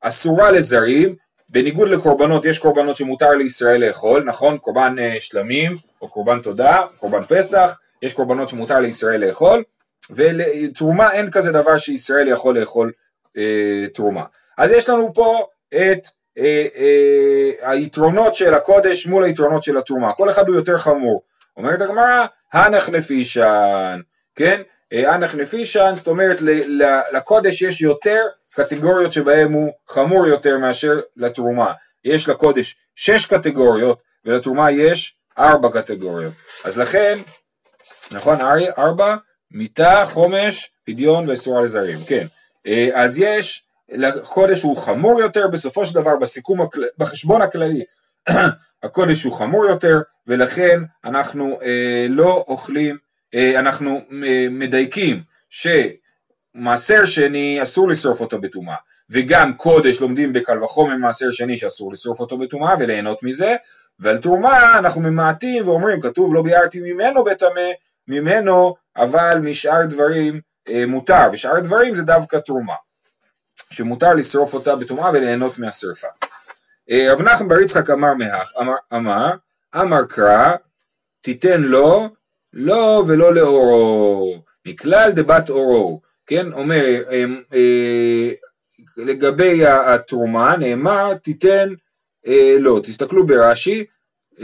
אסורה 0.00 0.50
לזרים, 0.50 1.16
בניגוד 1.48 1.88
לקורבנות, 1.88 2.44
יש 2.44 2.58
קורבנות 2.58 2.96
שמותר 2.96 3.30
לישראל 3.30 3.86
לאכול, 3.86 4.24
נכון? 4.24 4.58
קורבן 4.58 4.96
אה, 4.98 5.16
שלמים, 5.20 5.74
או 6.02 6.08
קורבן 6.08 6.40
תודה, 6.40 6.82
קורבן 6.96 7.22
פסח, 7.22 7.80
יש 8.02 8.14
קורבנות 8.14 8.48
שמותר 8.48 8.78
לישראל 8.80 9.26
לאכול, 9.26 9.62
ולתרומה 10.10 11.12
אין 11.12 11.30
כזה 11.30 11.52
דבר 11.52 11.78
שישראל 11.78 12.28
יכול 12.28 12.58
לאכול 12.58 12.92
אה, 13.36 13.86
תרומה. 13.94 14.24
אז 14.58 14.70
יש 14.70 14.88
לנו 14.88 15.14
פה 15.14 15.46
את 15.68 16.06
אה, 16.38 16.66
אה, 16.76 17.70
היתרונות 17.70 18.34
של 18.34 18.54
הקודש 18.54 19.06
מול 19.06 19.24
היתרונות 19.24 19.62
של 19.62 19.78
התרומה, 19.78 20.12
כל 20.12 20.30
אחד 20.30 20.48
הוא 20.48 20.56
יותר 20.56 20.78
חמור. 20.78 21.22
אומרת 21.56 21.80
הגמרא, 21.80 22.26
הנח 22.52 22.88
נפישן, 22.88 24.00
כן? 24.34 24.62
אה, 24.92 25.14
הנח 25.14 25.34
נפישן, 25.34 25.92
זאת 25.96 26.06
אומרת 26.06 26.38
לקודש 27.12 27.62
יש 27.62 27.80
יותר 27.80 28.20
קטגוריות 28.54 29.12
שבהם 29.12 29.52
הוא 29.52 29.72
חמור 29.88 30.26
יותר 30.26 30.58
מאשר 30.58 31.00
לתרומה. 31.16 31.72
יש 32.04 32.28
לקודש 32.28 32.76
שש 32.94 33.26
קטגוריות 33.26 33.98
ולתרומה 34.24 34.70
יש 34.70 35.14
ארבע 35.38 35.68
קטגוריות. 35.72 36.32
אז 36.64 36.78
לכן, 36.78 37.18
נכון 38.12 38.40
ארי? 38.40 38.66
ארבע, 38.78 39.16
מיטה, 39.50 40.04
חומש, 40.06 40.70
פדיון 40.86 41.28
ואסורה 41.28 41.62
לזרים, 41.62 41.98
כן. 42.08 42.26
אה, 42.66 42.88
אז 42.94 43.18
יש, 43.18 43.62
לקודש 43.88 44.62
הוא 44.62 44.76
חמור 44.76 45.20
יותר, 45.20 45.48
בסופו 45.48 45.86
של 45.86 45.94
דבר 45.94 46.16
בסיכום, 46.16 46.60
הכל... 46.60 46.80
בחשבון 46.98 47.42
הכללי, 47.42 47.84
הקודש 48.82 49.24
הוא 49.24 49.32
חמור 49.32 49.66
יותר, 49.66 50.00
ולכן 50.26 50.80
אנחנו 51.04 51.58
אה, 51.62 52.06
לא 52.08 52.44
אוכלים, 52.48 52.96
אנחנו 53.34 54.00
אה, 54.24 54.46
מדייקים 54.50 55.22
ש... 55.50 55.66
מעשר 56.54 57.04
שני 57.04 57.62
אסור 57.62 57.88
לשרוף 57.88 58.20
אותו 58.20 58.40
בטומאה, 58.40 58.76
וגם 59.10 59.54
קודש 59.54 60.00
לומדים 60.00 60.32
בקל 60.32 60.62
וחומר 60.64 60.96
מעשר 60.96 61.30
שני 61.30 61.56
שאסור 61.56 61.92
לשרוף 61.92 62.20
אותו 62.20 62.38
בטומאה 62.38 62.74
וליהנות 62.78 63.22
מזה, 63.22 63.56
ועל 63.98 64.18
תרומה 64.18 64.78
אנחנו 64.78 65.00
ממעטים 65.00 65.68
ואומרים 65.68 66.00
כתוב 66.00 66.34
לא 66.34 66.42
ביארתי 66.42 66.80
ממנו 66.80 67.24
בטמא, 67.24 67.70
ממנו 68.08 68.74
אבל 68.96 69.38
משאר 69.42 69.86
דברים 69.86 70.40
אה, 70.68 70.86
מותר, 70.86 71.28
ושאר 71.32 71.60
דברים 71.60 71.94
זה 71.94 72.02
דווקא 72.02 72.36
תרומה, 72.36 72.74
שמותר 73.70 74.14
לשרוף 74.14 74.54
אותה 74.54 74.76
בטומאה 74.76 75.10
וליהנות 75.10 75.58
מהשרפה. 75.58 76.08
אה, 76.90 77.12
רב 77.12 77.22
נחמן 77.22 77.48
בר 77.48 77.60
יצחק 77.60 77.90
אמר 77.90 78.14
מהך, 78.14 78.52
אמר, 78.60 78.74
אמר, 78.92 79.30
אמר 79.76 80.04
קרא, 80.04 80.54
תיתן 81.20 81.60
לו, 81.60 82.08
לא 82.52 83.04
ולא 83.06 83.34
לאורו, 83.34 84.42
מכלל 84.66 85.10
דבת 85.10 85.50
אורו, 85.50 86.00
כן, 86.26 86.52
אומר, 86.52 86.84
אה, 87.10 87.24
אה, 87.54 88.30
לגבי 88.96 89.66
התרומה 89.66 90.56
נאמר 90.56 91.14
תיתן 91.14 91.68
אה, 92.26 92.56
לא, 92.58 92.80
תסתכלו 92.82 93.26
ברש"י, 93.26 93.84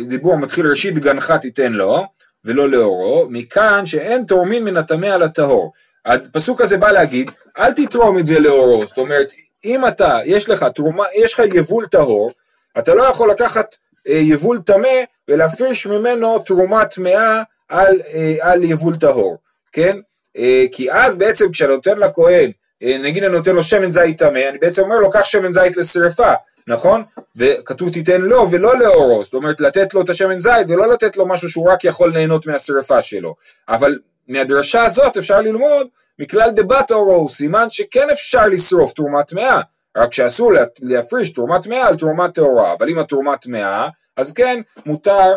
דיבור 0.08 0.36
מתחיל 0.36 0.66
ראשית 0.66 0.98
גנך 0.98 1.30
תיתן 1.30 1.72
לו 1.72 2.06
ולא 2.44 2.68
לאורו, 2.68 3.26
מכאן 3.30 3.86
שאין 3.86 4.24
תורמין 4.24 4.64
מן 4.64 4.76
הטמא 4.76 5.06
על 5.06 5.22
הטהור. 5.22 5.72
הפסוק 6.06 6.60
הזה 6.60 6.76
בא 6.76 6.90
להגיד, 6.90 7.30
אל 7.58 7.72
תתרום 7.72 8.18
את 8.18 8.26
זה 8.26 8.40
לאורו, 8.40 8.86
זאת 8.86 8.98
אומרת, 8.98 9.28
אם 9.64 9.86
אתה, 9.86 10.18
יש 10.24 10.48
לך 10.48 10.66
תרומה, 10.74 11.04
יש 11.14 11.34
לך 11.34 11.42
יבול 11.54 11.86
טהור, 11.86 12.32
אתה 12.78 12.94
לא 12.94 13.02
יכול 13.02 13.30
לקחת 13.30 13.76
יבול 14.06 14.60
טמא 14.66 15.02
ולהפריש 15.28 15.86
ממנו 15.86 16.38
תרומה 16.38 16.84
טמאה 16.84 17.42
על, 17.68 18.00
על 18.40 18.64
יבול 18.64 18.96
טהור, 18.96 19.36
כן? 19.72 19.98
אה, 20.38 20.64
כי 20.72 20.92
אז 20.92 21.14
בעצם 21.14 21.52
כשאני 21.52 21.74
נותן 21.74 21.98
לכהן, 21.98 22.50
אה, 22.82 22.98
נגיד 22.98 23.24
אני 23.24 23.32
נותן 23.36 23.54
לו 23.54 23.62
שמן 23.62 23.90
זית 23.90 24.18
טמא, 24.18 24.48
אני 24.48 24.58
בעצם 24.58 24.82
אומר 24.82 24.98
לו 24.98 25.10
קח 25.10 25.24
שמן 25.24 25.52
זית 25.52 25.76
לשרפה, 25.76 26.32
נכון? 26.66 27.02
וכתוב 27.36 27.92
תיתן 27.92 28.20
לו 28.20 28.50
ולא 28.50 28.78
לאורו, 28.78 29.24
זאת 29.24 29.34
אומרת 29.34 29.60
לתת 29.60 29.94
לו 29.94 30.02
את 30.02 30.10
השמן 30.10 30.38
זית 30.38 30.66
ולא 30.68 30.88
לתת 30.88 31.16
לו 31.16 31.26
משהו 31.26 31.48
שהוא 31.48 31.70
רק 31.70 31.84
יכול 31.84 32.12
ליהנות 32.12 32.46
מהשרפה 32.46 33.02
שלו. 33.02 33.34
אבל 33.68 33.98
מהדרשה 34.28 34.84
הזאת 34.84 35.16
אפשר 35.16 35.40
ללמוד 35.40 35.86
מכלל 36.18 36.50
דבת 36.50 36.90
אורו, 36.90 37.28
סימן 37.28 37.70
שכן 37.70 38.10
אפשר 38.12 38.46
לשרוף 38.46 38.92
תרומה 38.92 39.22
טמאה, 39.22 39.60
רק 39.96 40.14
שאסור 40.14 40.52
להפריש 40.80 41.30
תרומה 41.30 41.62
טמאה 41.62 41.88
על 41.88 41.96
תרומה 41.96 42.28
טהורה, 42.28 42.72
אבל 42.72 42.88
אם 42.88 42.98
התרומה 42.98 43.36
טמאה, 43.36 43.88
אז 44.16 44.32
כן 44.32 44.60
מותר 44.86 45.10
אה, 45.10 45.32
אה, 45.32 45.36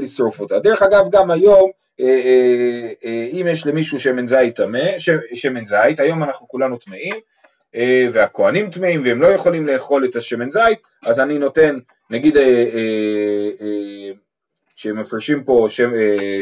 לשרוף 0.00 0.40
אותה. 0.40 0.58
דרך 0.58 0.82
אגב 0.82 1.04
גם 1.10 1.30
היום 1.30 1.70
אה, 2.00 2.06
אה, 2.06 2.92
אה, 3.04 3.28
אם 3.32 3.46
יש 3.50 3.66
למישהו 3.66 4.00
שמן 4.00 4.26
זית 4.26 4.56
טמא, 4.56 4.98
שמן 5.34 5.64
זית, 5.64 6.00
היום 6.00 6.22
אנחנו 6.22 6.48
כולנו 6.48 6.76
טמאים, 6.76 7.14
והכוהנים 8.12 8.70
טמאים 8.70 9.02
והם 9.04 9.22
לא 9.22 9.26
יכולים 9.26 9.66
לאכול 9.66 10.04
את 10.04 10.16
השמן 10.16 10.50
זית, 10.50 10.78
אז 11.06 11.20
אני 11.20 11.38
נותן, 11.38 11.78
נגיד 12.10 12.36
שמפרישים 14.76 15.44
פה, 15.44 15.66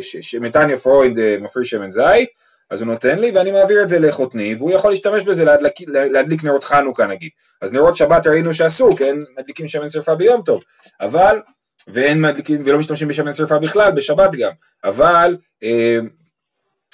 שמתניה 0.00 0.76
פרויד 0.76 1.38
מפריש 1.40 1.70
שמן 1.70 1.90
זית, 1.90 2.28
אז 2.70 2.82
הוא 2.82 2.92
נותן 2.92 3.18
לי 3.18 3.30
ואני 3.30 3.52
מעביר 3.52 3.82
את 3.82 3.88
זה 3.88 3.98
לחותני 3.98 4.54
והוא 4.54 4.72
יכול 4.72 4.90
להשתמש 4.90 5.24
בזה 5.24 5.44
להדליק, 5.44 5.72
להדליק 5.88 6.44
נרות 6.44 6.64
חנוכה 6.64 7.06
נגיד. 7.06 7.30
אז 7.60 7.72
נרות 7.72 7.96
שבת 7.96 8.26
ראינו 8.26 8.54
שאסור, 8.54 8.96
כן, 8.96 9.16
מדליקים 9.38 9.68
שמן 9.68 9.88
שרפה 9.88 10.14
ביום 10.14 10.42
טוב, 10.42 10.62
אבל 11.00 11.40
ואין 11.88 12.20
מדליקים 12.20 12.62
ולא 12.66 12.78
משתמשים 12.78 13.08
בשמן 13.08 13.32
שרפה 13.32 13.58
בכלל, 13.58 13.92
בשבת 13.92 14.30
גם, 14.32 14.52
אבל, 14.84 15.36
אה, 15.62 15.98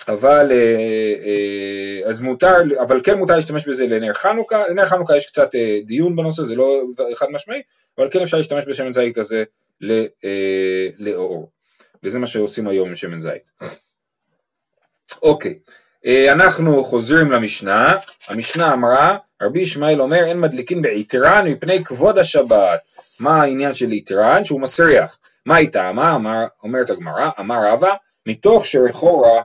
אבל, 0.09 0.53
אה, 0.53 1.15
אה, 1.27 2.09
אז 2.09 2.21
מותר, 2.21 2.57
אבל 2.81 3.01
כן 3.05 3.19
מותר 3.19 3.37
להשתמש 3.37 3.69
בזה 3.69 3.87
לנר 3.87 4.13
חנוכה, 4.13 4.69
לנר 4.69 4.87
חנוכה 4.87 5.17
יש 5.17 5.27
קצת 5.27 5.51
דיון 5.85 6.17
בנושא, 6.17 6.43
זה 6.43 6.55
לא 6.55 6.83
חד 7.15 7.27
משמעי, 7.31 7.63
אבל 7.99 8.09
כן 8.11 8.23
אפשר 8.23 8.37
להשתמש 8.37 8.65
בשמן 8.69 8.93
זית 8.93 9.19
הזה 9.19 9.45
לאור, 10.99 11.51
וזה 12.03 12.19
מה 12.19 12.27
שעושים 12.27 12.69
היום 12.69 12.89
עם 12.89 12.97
שמן 12.97 13.21
זית. 13.21 13.43
אוקיי, 15.23 15.59
אנחנו 16.33 16.85
חוזרים 16.85 17.31
למשנה, 17.31 17.95
המשנה 18.29 18.73
אמרה, 18.73 19.17
רבי 19.43 19.61
ישמעאל 19.61 20.01
אומר 20.01 20.25
אין 20.25 20.41
מדליקין 20.41 20.83
בעיטרן 20.83 21.47
מפני 21.49 21.85
כבוד 21.85 22.19
השבת. 22.19 22.81
מה 23.21 23.43
העניין 23.43 23.75
של 23.75 23.93
איתרן? 23.93 24.45
שהוא 24.45 24.61
מסריח. 24.61 25.19
מה 25.47 25.59
איתה? 25.59 25.93
מה 25.93 26.15
אמר, 26.15 26.45
אומרת 26.63 26.91
הגמרא? 26.91 27.31
אמר 27.41 27.73
רבא, 27.73 27.95
מתוך 28.27 28.67
שרחורה 28.67 29.43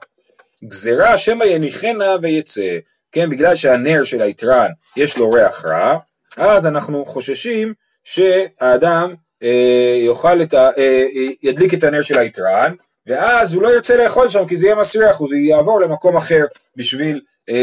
גזירה 0.63 1.18
שמא 1.18 1.44
יניחנה 1.44 2.15
ויצא. 2.22 2.77
כן, 3.12 3.30
בגלל 3.30 3.56
שהנר 3.56 4.03
של 4.03 4.22
האיתרן 4.22 4.70
יש 4.98 5.18
לו 5.18 5.32
ריח 5.32 5.65
רע, 5.65 5.98
אז 6.38 6.68
אנחנו 6.68 7.06
חוששים 7.06 7.74
שהאדם 8.03 9.13
אה, 9.44 9.98
יאכל 10.06 10.42
את 10.42 10.53
ה... 10.53 10.70
אה, 10.77 11.06
ידליק 11.44 11.74
את 11.74 11.84
הנר 11.84 12.01
של 12.01 12.20
היתרן, 12.20 12.74
ואז 13.08 13.53
הוא 13.53 13.63
לא 13.63 13.74
ירצה 13.74 13.98
לאכול 13.98 14.30
שם 14.30 14.48
כי 14.48 14.58
זה 14.58 14.65
יהיה 14.65 14.75
מסריח, 14.75 15.18
הוא 15.18 15.34
יעבור 15.34 15.82
למקום 15.82 16.18
אחר 16.18 16.44
בשביל 16.75 17.22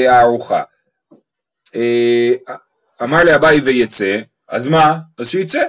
הארוחה. 0.08 0.62
אמר 3.02 3.24
לאביי 3.24 3.60
ויצא, 3.60 4.18
אז 4.48 4.68
מה? 4.68 4.98
אז 5.18 5.30
שיצא. 5.30 5.62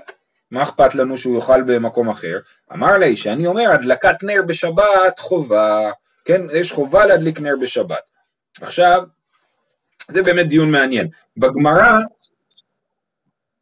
מה 0.51 0.61
אכפת 0.61 0.95
לנו 0.95 1.17
שהוא 1.17 1.35
יאכל 1.35 1.61
במקום 1.61 2.09
אחר? 2.09 2.39
אמר 2.73 2.97
לי 2.97 3.15
שאני 3.15 3.47
אומר 3.47 3.71
הדלקת 3.71 4.23
נר 4.23 4.41
בשבת 4.47 5.19
חובה, 5.19 5.91
כן? 6.25 6.41
יש 6.53 6.71
חובה 6.71 7.05
להדליק 7.05 7.39
נר 7.39 7.53
בשבת. 7.61 8.03
עכשיו, 8.61 9.03
זה 10.11 10.21
באמת 10.21 10.47
דיון 10.47 10.71
מעניין. 10.71 11.07
בגמרא, 11.37 11.97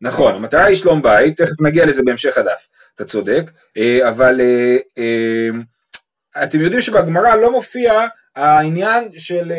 נכון, 0.02 0.36
המטרה 0.36 0.66
היא 0.66 0.76
שלום 0.76 1.02
בית, 1.02 1.42
תכף 1.42 1.62
נגיע 1.62 1.86
לזה 1.86 2.02
בהמשך 2.06 2.38
הדף, 2.38 2.68
אתה 2.96 3.06
צודק, 3.06 3.52
אה, 3.78 4.10
אבל 4.10 4.42
אה, 4.42 4.78
אה, 4.98 6.44
אתם 6.44 6.60
יודעים 6.60 6.82
שבגמרא 6.82 7.36
לא 7.36 7.52
מופיע 7.52 8.08
העניין 8.36 9.10
של 9.18 9.52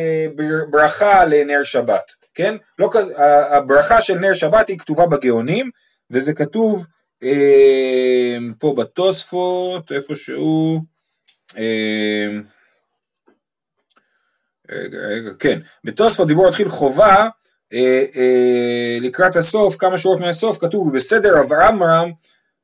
ברכה 0.71 1.25
לנר 1.25 1.65
שבת, 1.65 2.13
כן? 2.35 2.57
לא, 2.79 2.91
הברכה 3.57 4.01
של 4.01 4.19
נר 4.19 4.35
שבת 4.35 4.69
היא 4.69 4.79
כתובה 4.79 5.07
בגאונים, 5.07 5.71
וזה 6.11 6.33
כתוב 6.33 6.87
פה 8.59 8.75
בתוספות, 8.77 9.93
איפשהו, 9.93 10.81
רגע, 14.71 15.31
כן, 15.39 15.61
בתוספות 15.85 16.29
דיבור 16.29 16.49
התחיל 16.49 16.69
חובה 16.69 17.29
אה, 17.73 18.05
אה, 18.17 18.99
לקראת 19.01 19.37
הסוף, 19.37 19.77
כמה 19.77 19.99
שורות 19.99 20.21
מהסוף, 20.21 20.59
כתוב 20.59 20.95
בסדר 20.95 21.37
עמרם, 21.69 22.11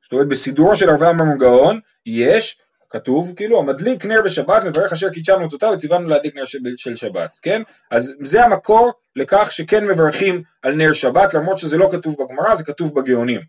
זאת 0.03 0.11
אומרת 0.11 0.27
בסידורו 0.27 0.75
של 0.75 0.89
עמרם 0.89 1.29
הגאון, 1.29 1.79
יש, 2.05 2.57
כתוב 2.89 3.33
כאילו 3.35 3.59
המדליק 3.59 4.05
נר 4.05 4.21
בשבת 4.25 4.63
מברך 4.63 4.93
אשר 4.93 5.09
קידשנו 5.09 5.45
מצותיו 5.45 5.71
וציוונו 5.73 6.07
להדליק 6.07 6.35
נר 6.35 6.45
של 6.75 6.95
שבת, 6.95 7.37
כן? 7.41 7.61
אז 7.91 8.15
זה 8.23 8.45
המקור 8.45 8.91
לכך 9.15 9.51
שכן 9.51 9.87
מברכים 9.87 10.43
על 10.61 10.73
נר 10.75 10.93
שבת 10.93 11.33
למרות 11.33 11.57
שזה 11.57 11.77
לא 11.77 11.89
כתוב 11.91 12.15
בגמרא 12.19 12.55
זה 12.55 12.63
כתוב 12.63 12.99
בגאונים. 12.99 13.41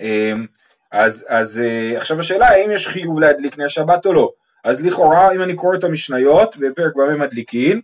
אה, 0.00 0.32
אז, 0.92 1.26
אז 1.28 1.62
עכשיו 1.96 2.20
השאלה 2.20 2.48
האם 2.48 2.70
יש 2.70 2.88
חיוב 2.88 3.20
להדליק 3.20 3.58
נר 3.58 3.68
שבת 3.68 4.06
או 4.06 4.12
לא. 4.12 4.30
אז 4.64 4.84
לכאורה 4.84 5.32
אם 5.32 5.42
אני 5.42 5.54
קורא 5.54 5.76
את 5.76 5.84
המשניות 5.84 6.56
בפרק 6.56 6.96
במה 6.96 7.16
מדליקין 7.16 7.80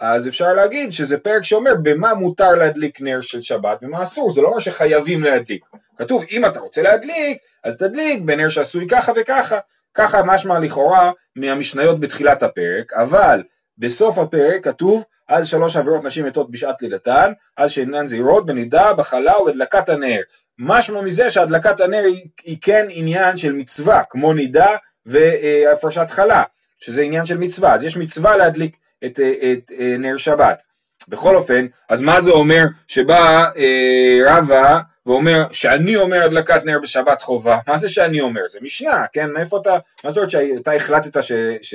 אז 0.00 0.28
אפשר 0.28 0.52
להגיד 0.52 0.92
שזה 0.92 1.18
פרק 1.18 1.44
שאומר 1.44 1.72
במה 1.82 2.14
מותר 2.14 2.50
להדליק 2.50 3.00
נר 3.00 3.20
של 3.20 3.42
שבת 3.42 3.78
ומה 3.82 4.02
אסור, 4.02 4.32
זה 4.32 4.40
לא 4.40 4.48
אומר 4.48 4.58
שחייבים 4.58 5.22
להדליק. 5.22 5.64
כתוב 5.96 6.24
אם 6.30 6.46
אתה 6.46 6.60
רוצה 6.60 6.82
להדליק, 6.82 7.38
אז 7.64 7.76
תדליק 7.76 8.22
בנר 8.22 8.48
שעשוי 8.48 8.86
ככה 8.88 9.12
וככה. 9.16 9.58
ככה 9.94 10.22
משמע 10.26 10.58
לכאורה 10.58 11.10
מהמשניות 11.36 12.00
בתחילת 12.00 12.42
הפרק, 12.42 12.92
אבל 12.92 13.42
בסוף 13.78 14.18
הפרק 14.18 14.64
כתוב 14.64 15.04
על 15.26 15.44
שלוש 15.44 15.76
עבירות 15.76 16.04
נשים 16.04 16.26
מתות 16.26 16.50
בשעת 16.50 16.82
לידתן, 16.82 17.32
על 17.56 17.68
שאינן 17.68 18.06
זהירות 18.06 18.46
בנידה, 18.46 18.94
בחלה 18.94 19.38
ובהדלקת 19.38 19.88
הנר. 19.88 20.20
משמע 20.60 21.02
מזה 21.02 21.30
שהדלקת 21.30 21.80
הנר 21.80 22.02
היא, 22.04 22.26
היא 22.44 22.56
כן 22.60 22.86
עניין 22.90 23.36
של 23.36 23.52
מצווה, 23.52 24.02
כמו 24.10 24.34
נידה 24.34 24.68
והפרשת 25.06 26.06
חלה, 26.10 26.42
שזה 26.78 27.02
עניין 27.02 27.26
של 27.26 27.38
מצווה, 27.38 27.74
אז 27.74 27.84
יש 27.84 27.96
מצווה 27.96 28.36
להדליק 28.36 28.76
את, 29.04 29.20
את, 29.20 29.20
את 29.20 29.72
אה, 29.78 29.96
נר 29.98 30.16
שבת. 30.16 30.62
בכל 31.08 31.36
אופן, 31.36 31.66
אז 31.88 32.00
מה 32.00 32.20
זה 32.20 32.30
אומר 32.30 32.64
שבא 32.86 33.44
אה, 33.56 34.20
רבא 34.26 34.80
ואומר 35.06 35.44
שאני 35.52 35.96
אומר 35.96 36.24
הדלקת 36.24 36.64
נר 36.64 36.78
בשבת 36.82 37.22
חובה? 37.22 37.58
מה 37.66 37.76
זה 37.76 37.88
שאני 37.88 38.20
אומר? 38.20 38.42
זה 38.48 38.58
משנה, 38.62 39.04
כן? 39.12 39.30
מאיפה 39.30 39.58
אתה, 39.62 39.78
מה 40.04 40.10
זאת 40.10 40.16
אומרת 40.16 40.30
שאתה 40.30 40.72
החלטת 40.72 41.22
ש, 41.22 41.32
ש, 41.62 41.74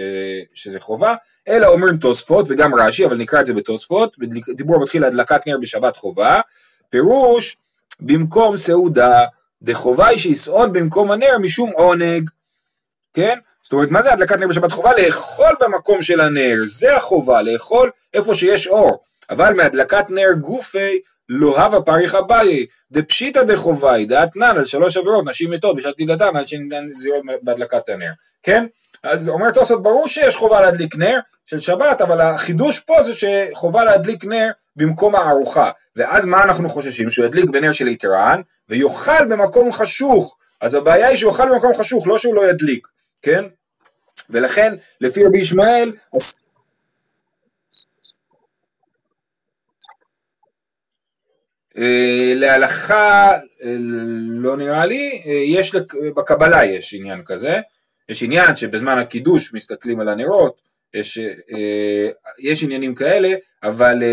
שזה 0.53 0.79
חובה? 0.79 1.15
אלא 1.47 1.67
אומרים 1.67 1.97
תוספות 1.97 2.45
וגם 2.49 2.75
רש"י, 2.75 3.05
אבל 3.05 3.17
נקרא 3.17 3.41
את 3.41 3.45
זה 3.45 3.53
בתוספות, 3.53 4.15
דיבור 4.55 4.83
מתחיל 4.83 5.03
הדלקת 5.03 5.47
נר 5.47 5.57
בשבת 5.61 5.97
חובה, 5.97 6.41
פירוש 6.89 7.57
במקום 7.99 8.57
סעודה 8.57 9.25
דחובה 9.61 10.07
היא 10.07 10.19
שיסעוד 10.19 10.73
במקום 10.73 11.11
הנר 11.11 11.37
משום 11.41 11.71
עונג, 11.71 12.29
כן? 13.13 13.39
זאת 13.63 13.73
אומרת, 13.73 13.91
מה 13.91 14.01
זה 14.01 14.13
הדלקת 14.13 14.39
נר 14.39 14.47
בשבת 14.47 14.71
חובה? 14.71 14.91
לאכול 14.97 15.55
במקום 15.59 16.01
של 16.01 16.21
הנר, 16.21 16.55
זה 16.65 16.95
החובה, 16.95 17.41
לאכול 17.41 17.91
איפה 18.13 18.35
שיש 18.35 18.67
אור. 18.67 19.03
אבל 19.29 19.53
מהדלקת 19.53 20.09
נר 20.09 20.31
גופי 20.41 20.99
לא 21.29 21.61
הווה 21.61 21.81
פריך 21.81 22.15
אביי, 22.15 22.65
דפשיטא 22.91 23.43
דחובה, 23.43 24.05
דעתנן 24.05 24.57
על 24.57 24.65
שלוש 24.65 24.97
עבירות, 24.97 25.25
נשים 25.25 25.51
מתות 25.51 25.75
בשעת 25.75 25.93
לידתן 25.97 26.35
עד 26.35 26.47
שניתן 26.47 26.87
זירות 26.87 27.23
בהדלקת 27.41 27.89
הנר, 27.89 28.11
כן? 28.43 28.65
אז 29.03 29.29
אומר 29.29 29.51
תוספות, 29.51 29.83
ברור 29.83 30.07
שיש 30.07 30.35
חובה 30.35 30.61
להדליק 30.61 30.95
נר 30.95 31.19
של 31.45 31.59
שבת, 31.59 32.01
אבל 32.01 32.21
החידוש 32.21 32.79
פה 32.79 33.03
זה 33.03 33.11
שחובה 33.15 33.83
להדליק 33.83 34.25
נר 34.25 34.51
במקום 34.75 35.15
הארוחה. 35.15 35.71
ואז 35.95 36.25
מה 36.25 36.43
אנחנו 36.43 36.69
חוששים? 36.69 37.09
שהוא 37.09 37.25
ידליק 37.25 37.49
בנר 37.49 37.71
של 37.71 37.87
יתרן, 37.87 38.41
ויאכל 38.69 39.25
במקום 39.29 39.71
חשוך. 39.71 40.37
אז 40.61 40.75
הבעיה 40.75 41.07
היא 41.07 41.17
שהוא 41.17 41.31
יאכל 41.31 41.49
במקום 41.53 41.73
חשוך, 41.75 42.07
לא 42.07 42.17
שהוא 42.17 42.35
לא 42.35 42.49
ידליק. 42.49 42.87
כן? 43.21 43.43
ולכן 44.29 44.75
לפי 45.01 45.25
רבי 45.25 45.39
ישמעאל 45.39 45.91
אה, 51.77 52.33
להלכה 52.35 53.31
אה, 53.63 53.75
לא 54.29 54.57
נראה 54.57 54.85
לי, 54.85 55.21
אה, 55.25 55.31
יש 55.31 55.75
בקבלה 56.15 56.65
יש 56.65 56.93
עניין 56.93 57.23
כזה, 57.25 57.59
יש 58.09 58.23
עניין 58.23 58.55
שבזמן 58.55 58.97
הקידוש 58.97 59.53
מסתכלים 59.53 59.99
על 59.99 60.09
הנרות, 60.09 60.61
יש, 60.95 61.19
יש 62.39 62.63
עניינים 62.63 62.95
כאלה, 62.95 63.29
אבל 63.63 64.03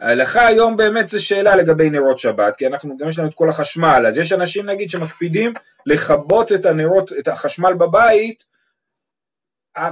ההלכה 0.00 0.46
היום 0.46 0.76
באמת 0.76 1.08
זה 1.08 1.20
שאלה 1.20 1.56
לגבי 1.56 1.90
נרות 1.90 2.18
שבת, 2.18 2.56
כי 2.56 2.66
אנחנו 2.66 2.96
גם 2.96 3.08
יש 3.08 3.18
לנו 3.18 3.28
את 3.28 3.34
כל 3.34 3.48
החשמל, 3.48 4.04
אז 4.08 4.18
יש 4.18 4.32
אנשים 4.32 4.66
נגיד 4.66 4.90
שמקפידים 4.90 5.52
לכבות 5.86 6.52
את 6.52 6.66
הנרות, 6.66 7.12
את 7.18 7.28
החשמל 7.28 7.72
בבית, 7.72 8.44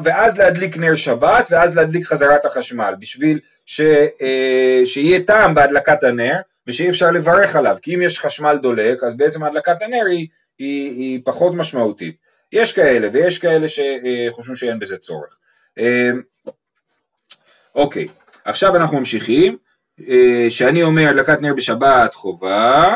ואז 0.05 0.39
להדליק 0.39 0.77
נר 0.77 0.95
שבת, 0.95 1.49
ואז 1.51 1.77
להדליק 1.77 2.07
חזרת 2.07 2.45
החשמל, 2.45 2.95
בשביל 2.99 3.41
ש, 3.67 3.81
אה, 4.23 4.83
שיהיה 4.85 5.21
טעם 5.23 5.55
בהדלקת 5.55 6.03
הנר, 6.03 6.37
ושאי 6.67 6.91
אפשר 6.91 7.11
לברך 7.11 7.57
עליו, 7.57 7.77
כי 7.83 7.95
אם 7.95 8.03
יש 8.03 8.21
חשמל 8.21 8.59
דולק, 8.63 9.05
אז 9.05 9.17
בעצם 9.17 9.45
הדלקת 9.45 9.83
הנר 9.83 10.05
היא, 10.11 10.29
היא, 10.59 10.91
היא 10.91 11.21
פחות 11.25 11.55
משמעותית. 11.55 12.17
יש 12.53 12.73
כאלה, 12.73 13.09
ויש 13.13 13.39
כאלה 13.39 13.67
שחושבים 13.69 14.57
שאין 14.57 14.79
בזה 14.79 14.99
צורך. 14.99 15.39
אה, 15.79 16.11
אוקיי, 17.75 18.09
עכשיו 18.45 18.77
אנחנו 18.77 18.99
ממשיכים. 18.99 19.57
אה, 20.09 20.47
שאני 20.49 20.83
אומר 20.83 21.09
הדלקת 21.09 21.41
נר 21.41 21.55
בשבת 21.55 22.15
חובה, 22.15 22.95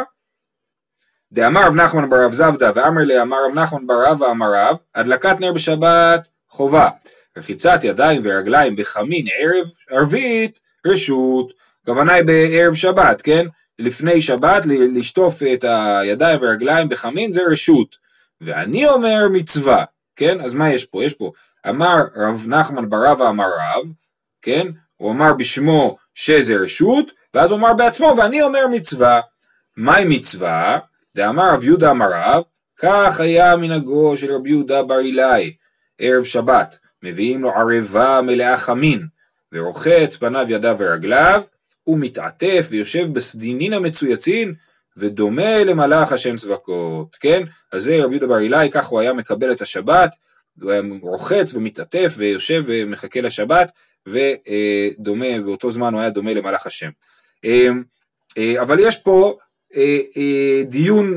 דאמר 1.33 1.67
רב 1.67 1.75
נחמן 1.75 2.11
בר 2.11 2.25
רב 2.25 2.33
זבדא 2.33 2.71
ואמר 2.75 3.03
לי 3.03 3.23
אמר 3.23 3.37
רב 3.49 3.55
נחמן 3.59 3.87
בר 3.87 4.05
רבא 4.07 4.31
אמר 4.31 4.47
רב, 4.55 4.77
הדלקת 4.95 5.41
נר 5.41 5.53
בשבת 5.53 6.29
חובה, 6.49 6.89
רחיצת 7.37 7.81
ידיים 7.83 8.21
ורגליים 8.25 8.77
בחמין 8.77 9.27
ערב 9.35 9.67
ערבית 9.91 10.61
רשות, 10.87 11.53
הכוונה 11.83 12.13
היא 12.13 12.25
בערב 12.25 12.75
שבת, 12.75 13.23
כן? 13.23 13.47
לפני 13.79 14.21
שבת 14.21 14.67
לשטוף 14.67 15.43
את 15.43 15.65
הידיים 15.69 16.41
והרגליים 16.43 16.89
בחמין 16.89 17.33
זה 17.33 17.43
רשות, 17.51 17.97
ואני 18.43 18.87
אומר 18.87 19.29
מצווה, 19.33 19.85
כן? 20.17 20.41
אז 20.41 20.55
מה 20.55 20.71
יש 20.71 20.85
פה? 20.85 21.05
יש 21.05 21.15
פה 21.15 21.33
אמר 21.69 21.97
רב 22.17 22.45
נחמן 22.49 22.91
בר 22.91 23.07
רבא 23.07 23.29
אמר 23.29 23.45
רב, 23.45 23.93
כן? 24.43 24.67
הוא 24.97 25.11
אמר 25.11 25.35
בשמו 25.35 25.97
שזה 26.15 26.57
רשות, 26.57 27.13
ואז 27.35 27.51
הוא 27.51 27.59
אמר 27.59 27.75
בעצמו, 27.75 28.15
ואני 28.19 28.43
אומר 28.43 28.67
מצווה. 28.71 29.21
מהי 29.77 30.05
מצווה? 30.09 30.79
דאמר 31.17 31.55
רב 31.55 31.65
יהודה 31.65 31.91
אמר 31.91 32.09
רב, 32.13 32.43
כך 32.79 33.21
היה 33.21 33.57
מנהגו 33.57 34.17
של 34.17 34.33
רבי 34.33 34.51
יהודה 34.51 34.83
בר 34.83 34.99
אילאי, 35.01 35.55
ערב 35.99 36.25
שבת, 36.25 36.79
מביאים 37.03 37.43
לו 37.43 37.51
ערבה 37.51 38.21
מלאה 38.23 38.57
חמין, 38.57 39.07
ורוחץ 39.53 40.17
פניו 40.17 40.47
ידיו 40.49 40.77
ורגליו, 40.79 41.43
הוא 41.85 41.99
מתעטף 41.99 42.69
ויושב 42.71 43.13
בסדינין 43.13 43.73
המצויצין, 43.73 44.55
ודומה 44.97 45.65
למלאך 45.65 46.13
השם 46.13 46.37
צבקות, 46.37 47.17
כן? 47.21 47.43
אז 47.73 47.83
זה 47.83 48.05
רבי 48.05 48.15
יהודה 48.15 48.27
בר 48.27 48.39
אילאי, 48.39 48.69
כך 48.73 48.87
הוא 48.87 49.01
היה 49.01 49.13
מקבל 49.13 49.53
את 49.53 49.61
השבת, 49.61 50.15
הוא 50.61 50.71
היה 50.71 50.83
רוחץ 51.03 51.55
ומתעטף 51.55 52.15
ויושב 52.17 52.65
ומחכה 52.67 53.21
לשבת, 53.21 53.73
ודומה, 54.07 55.41
באותו 55.45 55.71
זמן 55.71 55.93
הוא 55.93 56.01
היה 56.01 56.11
דומה 56.11 56.35
למלאך 56.35 56.67
השם. 56.67 56.91
אמ, 57.45 57.83
אה, 58.39 58.63
אבל 58.63 58.79
יש 58.81 58.97
פה 58.97 59.39
אה, 59.77 59.99
אה, 60.17 60.65
דיון, 60.65 61.17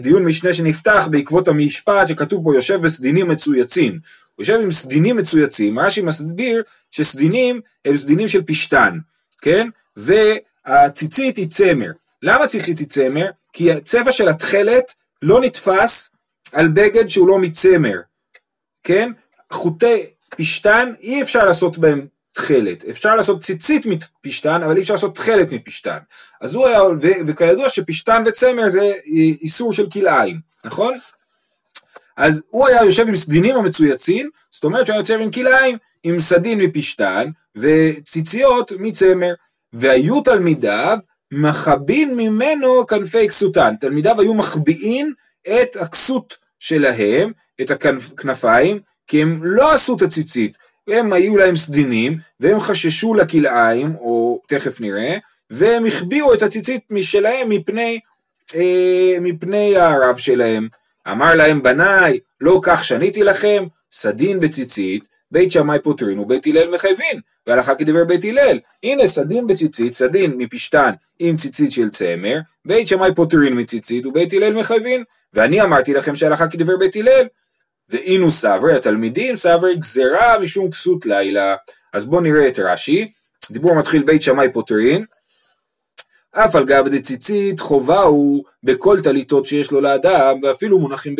דיון 0.00 0.24
משנה 0.24 0.52
שנפתח 0.52 1.08
בעקבות 1.10 1.48
המשפט 1.48 2.08
שכתוב 2.08 2.44
פה 2.44 2.54
יושב 2.54 2.80
בסדינים 2.80 3.28
מצויצים. 3.28 3.98
הוא 4.34 4.42
יושב 4.42 4.60
עם 4.62 4.70
סדינים 4.70 5.16
מצויצים, 5.16 5.78
רש"י 5.78 6.02
מסביר 6.02 6.62
שסדינים 6.90 7.60
הם 7.84 7.96
סדינים 7.96 8.28
של 8.28 8.42
פשתן, 8.42 8.98
כן? 9.42 9.68
והציצית 9.96 11.36
היא 11.36 11.48
צמר. 11.48 11.90
למה 12.24 12.46
ציצית 12.46 12.92
צמר? 12.92 13.26
כי 13.52 13.72
הצבע 13.72 14.12
של 14.12 14.28
התכלת 14.28 14.94
לא 15.22 15.40
נתפס 15.40 16.10
על 16.52 16.68
בגד 16.68 17.08
שהוא 17.08 17.28
לא 17.28 17.38
מצמר, 17.38 18.00
כן? 18.84 19.12
חוטי 19.52 20.06
פשתן 20.28 20.92
אי 21.00 21.22
אפשר 21.22 21.44
לעשות 21.44 21.78
בהם 21.78 22.06
תכלת, 22.32 22.84
אפשר 22.84 23.16
לעשות 23.16 23.42
ציצית 23.42 23.86
מפשתן 23.86 24.62
אבל 24.62 24.76
אי 24.76 24.82
אפשר 24.82 24.94
לעשות 24.94 25.16
תכלת 25.16 25.52
מפשתן, 25.52 25.98
אז 26.40 26.54
הוא 26.54 26.66
היה, 26.66 26.82
ו, 26.84 27.08
וכידוע 27.26 27.68
שפשתן 27.68 28.22
וצמר 28.26 28.68
זה 28.68 28.92
איסור 29.40 29.72
של 29.72 29.90
כלאיים, 29.90 30.40
נכון? 30.64 30.94
אז 32.16 32.42
הוא 32.50 32.66
היה 32.66 32.84
יושב 32.84 33.08
עם 33.08 33.16
סדינים 33.16 33.56
המצויצים, 33.56 34.30
זאת 34.50 34.64
אומרת 34.64 34.86
שהוא 34.86 34.94
היה 34.94 35.00
יושב 35.00 35.18
עם 35.20 35.30
כלאיים, 35.30 35.78
עם 36.02 36.20
סדין 36.20 36.60
מפשתן 36.60 37.30
וציציות 37.56 38.72
מצמר, 38.78 39.34
והיו 39.72 40.20
תלמידיו 40.20 40.98
מחבין 41.36 42.16
ממנו 42.16 42.86
כנפי 42.86 43.28
כסותן, 43.28 43.74
תלמידיו 43.80 44.20
היו 44.20 44.34
מחביאים 44.34 45.12
את 45.48 45.76
הכסות 45.80 46.36
שלהם, 46.58 47.32
את 47.60 47.70
הכנפיים, 47.70 48.78
כי 49.06 49.22
הם 49.22 49.40
לא 49.42 49.74
עשו 49.74 49.96
את 49.96 50.02
הציצית, 50.02 50.52
הם 50.88 51.12
היו 51.12 51.36
להם 51.36 51.56
סדינים, 51.56 52.18
והם 52.40 52.60
חששו 52.60 53.14
לכלאיים, 53.14 53.94
או 53.94 54.40
תכף 54.48 54.80
נראה, 54.80 55.16
והם 55.50 55.86
החביאו 55.86 56.34
את 56.34 56.42
הציצית 56.42 56.80
משלהם 56.90 57.48
מפני, 57.48 58.00
אה, 58.54 59.16
מפני 59.20 59.76
הרב 59.76 60.16
שלהם. 60.16 60.68
אמר 61.10 61.34
להם 61.34 61.62
בניי, 61.62 62.18
לא 62.40 62.60
כך 62.62 62.84
שניתי 62.84 63.24
לכם, 63.24 63.64
סדין 63.92 64.40
בציצית, 64.40 65.04
בית 65.30 65.52
שמאי 65.52 65.78
פותרין 65.82 66.18
ובית 66.18 66.46
הלל 66.46 66.74
מחייבין, 66.74 67.20
והלכה 67.46 67.74
כדבר 67.74 68.04
בית 68.04 68.24
הלל. 68.24 68.58
הנה 68.82 69.06
סדין 69.06 69.46
בציצית, 69.46 69.94
סדין 69.94 70.34
מפשתן 70.38 70.90
עם 71.18 71.36
ציצית 71.36 71.72
של 71.72 71.90
צמר, 71.90 72.38
בית 72.64 72.88
שמאי 72.88 73.14
פותרין 73.14 73.60
מציצית 73.60 74.06
ובית 74.06 74.32
הלל 74.32 74.52
מחייבין, 74.52 75.04
ואני 75.34 75.62
אמרתי 75.62 75.94
לכם 75.94 76.14
שהלכה 76.14 76.48
כדבר 76.48 76.76
בית 76.76 76.96
הלל. 76.96 77.26
ואינו 77.88 78.30
סברי, 78.30 78.76
התלמידים 78.76 79.36
סברי 79.36 79.76
גזרה 79.76 80.38
משום 80.38 80.70
כסות 80.70 81.06
לילה. 81.06 81.56
אז 81.92 82.06
בואו 82.06 82.20
נראה 82.20 82.48
את 82.48 82.58
רש"י, 82.58 83.12
דיבור 83.50 83.74
מתחיל 83.74 84.02
בית 84.02 84.22
שמאי 84.22 84.52
פותרין, 84.52 85.04
אף 86.32 86.56
על 86.56 86.64
גב 86.64 86.88
דציצית 86.88 87.60
חובה 87.60 88.00
הוא 88.00 88.44
בכל 88.62 89.00
טליתות 89.00 89.46
שיש 89.46 89.70
לו 89.70 89.80
לאדם, 89.80 90.38
ואפילו 90.42 90.78
מונחים 90.78 91.16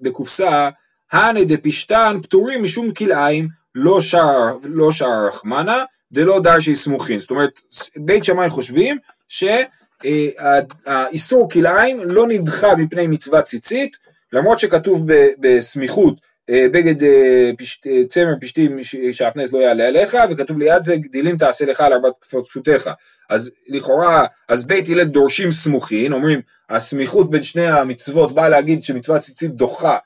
בקופסה, 0.00 0.70
הנה 1.12 1.44
דפשתן 1.44 2.18
פטורים 2.22 2.62
משום 2.62 2.94
כלאיים, 2.94 3.48
לא 3.74 4.00
שער 4.00 4.56
לא 4.64 4.92
שער 4.92 5.26
רחמנה, 5.28 5.84
דלא 6.12 6.40
דרשי 6.40 6.74
סמוכין. 6.74 7.20
זאת 7.20 7.30
אומרת, 7.30 7.60
בית 7.96 8.24
שמאי 8.24 8.48
חושבים 8.48 8.98
שהאיסור 9.28 11.50
כלאיים 11.50 12.00
לא 12.04 12.26
נדחה 12.28 12.76
מפני 12.76 13.06
מצוות 13.06 13.44
ציצית, 13.44 13.96
למרות 14.32 14.58
שכתוב 14.58 15.06
בסמיכות 15.40 16.14
אה, 16.50 16.66
בגד 16.72 17.02
אה, 17.02 17.50
פשט, 17.58 17.86
אה, 17.86 18.02
צמר 18.08 18.34
פשטי 18.40 18.68
שעטנז 19.12 19.52
לא 19.52 19.58
יעלה 19.58 19.86
עליך, 19.86 20.16
וכתוב 20.30 20.58
ליד 20.58 20.82
זה 20.82 20.96
גדילים 20.96 21.38
תעשה 21.38 21.66
לך 21.66 21.80
על 21.80 21.92
ארבעת 21.92 22.12
כפות 22.20 22.46
פשוטיך. 22.46 22.90
אז 23.30 23.50
לכאורה, 23.68 24.26
אז 24.48 24.66
בית 24.66 24.88
הלל 24.88 25.04
דורשים 25.04 25.52
סמוכין, 25.52 26.12
אומרים 26.12 26.40
הסמיכות 26.70 27.30
בין 27.30 27.42
שני 27.42 27.66
המצוות 27.66 28.32
באה 28.32 28.48
להגיד 28.48 28.82
שמצוות 28.82 29.20
ציצית 29.20 29.50
דוחה 29.50 29.98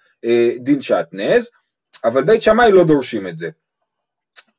דין 0.58 0.82
שעטנז, 0.82 1.50
אבל 2.04 2.24
בית 2.24 2.42
שמאי 2.42 2.72
לא 2.72 2.84
דורשים 2.84 3.26
את 3.26 3.38
זה, 3.38 3.48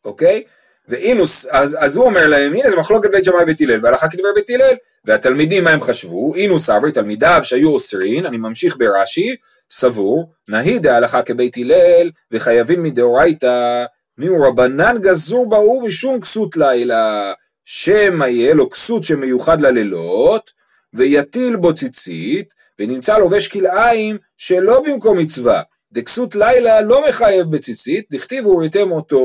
אוקיי? 0.06 0.44
ואינוס, 0.88 1.46
אז, 1.52 1.78
אז 1.80 1.98
הוא 1.98 2.06
אומר 2.06 2.28
להם, 2.28 2.54
הנה 2.54 2.70
זה 2.70 2.76
מחלוקת 2.76 3.10
בית 3.12 3.24
שמאי 3.24 3.44
ובית 3.44 3.62
הלל, 3.62 3.80
והלכה 3.86 4.10
כדבר 4.10 4.28
בית 4.36 4.50
הלל, 4.50 4.76
והתלמידים 5.06 5.64
מה 5.64 5.72
הם 5.72 5.82
חשבו? 5.82 6.36
אינוס 6.36 6.70
אברי, 6.70 6.92
תלמידיו 6.92 7.40
שהיו 7.44 7.70
אוסרין, 7.70 8.26
אני 8.26 8.38
ממשיך 8.38 8.78
ברש"י, 8.78 9.36
סבור, 9.70 10.32
נהי 10.48 10.80
דהלכה 10.80 11.22
כבית 11.22 11.58
הלל, 11.58 12.12
וחייבים 12.32 12.84
מדאורייתא, 12.84 13.86
מיהו 14.18 14.42
רבנן 14.42 14.98
גזור 15.02 15.50
בהוא 15.50 15.84
ושום 15.84 16.22
כסות 16.22 16.58
לילה, 16.58 17.34
שמא 17.66 18.26
יהיה 18.26 18.54
לו 18.54 18.70
כסות 18.70 19.04
שמיוחד 19.04 19.62
ללילות, 19.62 20.52
ויטיל 20.94 21.56
בו 21.56 21.74
ציצית, 21.74 22.54
ונמצא 22.80 23.18
לובש 23.18 23.48
כלאיים 23.48 24.18
שלא 24.38 24.84
במקום 24.86 25.18
מצווה, 25.18 25.62
דכסות 25.94 26.36
לילה 26.36 26.82
לא 26.82 27.10
מחייב 27.10 27.52
בציצית, 27.52 28.06
דכתיב 28.12 28.48
וראיתם 28.48 28.92
אותו. 28.92 29.20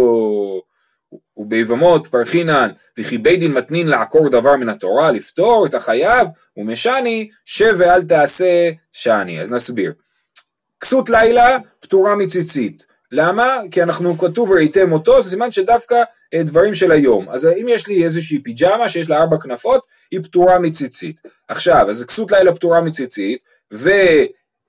וביבמות 1.37 2.07
פרחינן 2.07 2.71
וכי 2.99 3.19
בית 3.19 3.41
דין 3.41 3.53
מתנין 3.53 3.89
לעקור 3.89 4.29
דבר 4.29 4.57
מן 4.57 4.69
התורה, 4.69 5.11
לפתור 5.11 5.67
את 5.67 5.75
החייב, 5.75 6.29
ומשני 6.57 7.31
שב 7.45 7.75
ואל 7.79 8.03
תעשה 8.03 8.71
שאני. 8.93 9.41
אז 9.41 9.51
נסביר. 9.51 9.93
כסות 10.81 11.11
לילה 11.11 11.59
פטורה 11.81 12.17
מציצית. 12.17 12.85
למה? 13.13 13.57
כי 13.71 13.83
אנחנו 13.83 14.19
כתוב 14.19 14.53
ראיתם 14.53 14.93
אותו, 14.93 15.23
זה 15.23 15.31
סימן 15.31 15.53
שדווקא 15.53 16.03
אה, 16.35 16.43
דברים 16.43 16.75
של 16.75 16.93
היום. 16.93 17.29
אז 17.29 17.47
אם 17.47 17.67
יש 17.69 17.87
לי 17.87 18.05
איזושהי 18.05 18.43
פיג'מה 18.43 18.89
שיש 18.89 19.11
לה 19.11 19.23
ארבע 19.23 19.37
כנפות, 19.39 19.87
היא 20.11 20.23
פטורה 20.23 20.59
מציצית. 20.59 21.21
עכשיו, 21.49 21.91
אז 21.91 22.05
כסות 22.05 22.33
לילה 22.33 22.55
פטורה 22.55 22.81
מציצית, 22.81 23.39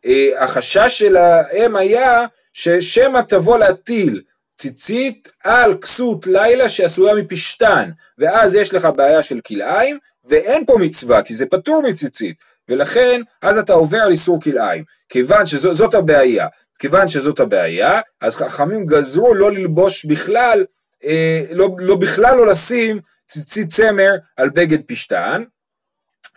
והחשש 0.05 0.99
שלהם 0.99 1.75
היה 1.75 2.25
ששמא 2.53 3.19
תבוא 3.27 3.57
להטיל 3.57 4.21
ציצית 4.57 5.29
על 5.43 5.77
כסות 5.77 6.27
לילה 6.27 6.69
שעשויה 6.69 7.15
מפשתן, 7.15 7.89
ואז 8.17 8.55
יש 8.55 8.73
לך 8.73 8.87
בעיה 8.95 9.23
של 9.23 9.39
כלאיים, 9.47 9.97
ואין 10.25 10.65
פה 10.65 10.77
מצווה, 10.79 11.23
כי 11.23 11.33
זה 11.33 11.45
פטור 11.45 11.81
מציצית, 11.89 12.35
ולכן 12.69 13.21
אז 13.41 13.57
אתה 13.57 13.73
עובר 13.73 13.97
על 13.97 14.11
איסור 14.11 14.41
כלאיים, 14.41 14.83
כיוון 15.09 15.45
שזאת 15.45 15.93
הבעיה, 15.93 16.47
כיוון 16.79 17.09
שזאת 17.09 17.39
הבעיה, 17.39 17.99
אז 18.21 18.35
חכמים 18.35 18.85
גזרו 18.85 19.33
לא 19.33 19.51
ללבוש 19.51 20.05
בכלל, 20.05 20.65
אה, 21.05 21.41
לא, 21.51 21.69
לא 21.77 21.95
בכלל 21.95 22.35
לא 22.37 22.47
לשים 22.47 22.99
ציצית 23.29 23.69
צמר 23.73 24.11
על 24.37 24.49
בגד 24.49 24.79
פשתן, 24.87 25.43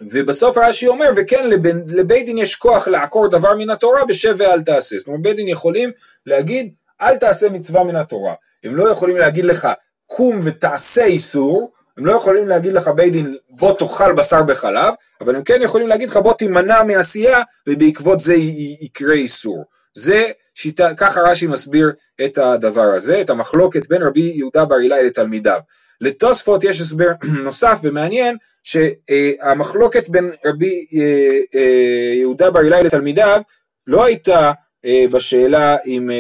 ובסוף 0.00 0.58
רש"י 0.58 0.86
אומר, 0.86 1.10
וכן 1.16 1.50
לבית 1.86 2.26
דין 2.26 2.38
יש 2.38 2.56
כוח 2.56 2.88
לעקור 2.88 3.28
דבר 3.28 3.56
מן 3.56 3.70
התורה 3.70 4.04
בשב 4.04 4.34
ואל 4.38 4.62
תעשה. 4.62 4.98
זאת 4.98 5.06
אומרת, 5.06 5.22
בית 5.22 5.36
דין 5.36 5.48
יכולים 5.48 5.90
להגיד, 6.26 6.74
אל 7.00 7.16
תעשה 7.16 7.48
מצווה 7.48 7.84
מן 7.84 7.96
התורה. 7.96 8.34
הם 8.64 8.76
לא 8.76 8.90
יכולים 8.90 9.16
להגיד 9.16 9.44
לך, 9.44 9.68
קום 10.06 10.40
ותעשה 10.42 11.04
איסור, 11.04 11.70
הם 11.98 12.06
לא 12.06 12.12
יכולים 12.12 12.48
להגיד 12.48 12.72
לך 12.72 12.88
בית 12.88 13.12
דין, 13.12 13.36
בוא 13.50 13.72
תאכל 13.78 14.12
בשר 14.12 14.42
בחלב, 14.42 14.94
אבל 15.20 15.36
הם 15.36 15.42
כן 15.42 15.58
יכולים 15.62 15.88
להגיד 15.88 16.08
לך, 16.08 16.16
בוא 16.16 16.34
תימנע 16.34 16.82
מעשייה, 16.82 17.42
ובעקבות 17.68 18.20
זה 18.20 18.34
יקרה 18.80 19.14
איסור. 19.14 19.64
זה 19.94 20.30
שיטה, 20.54 20.94
ככה 20.96 21.20
רש"י 21.20 21.46
מסביר 21.46 21.92
את 22.24 22.38
הדבר 22.38 22.94
הזה, 22.96 23.20
את 23.20 23.30
המחלוקת 23.30 23.88
בין 23.88 24.02
רבי 24.02 24.32
יהודה 24.34 24.64
בר 24.64 24.80
אילאי 24.80 25.06
לתלמידיו. 25.06 25.60
לתוספות 26.00 26.64
יש 26.64 26.80
הסבר 26.80 27.10
נוסף 27.44 27.78
ומעניין, 27.82 28.36
שהמחלוקת 28.64 30.08
בין 30.08 30.30
רבי 30.44 30.86
אה, 30.94 31.38
אה, 31.54 32.14
יהודה 32.14 32.50
בר 32.50 32.64
אילאי 32.64 32.82
לתלמידיו 32.82 33.42
לא 33.86 34.04
הייתה 34.04 34.52
אה, 34.84 35.04
בשאלה 35.10 35.76
אם 35.86 36.10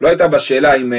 לא 0.00 0.08
הייתה 0.08 0.28
בשאלה 0.28 0.74
אם 0.74 0.92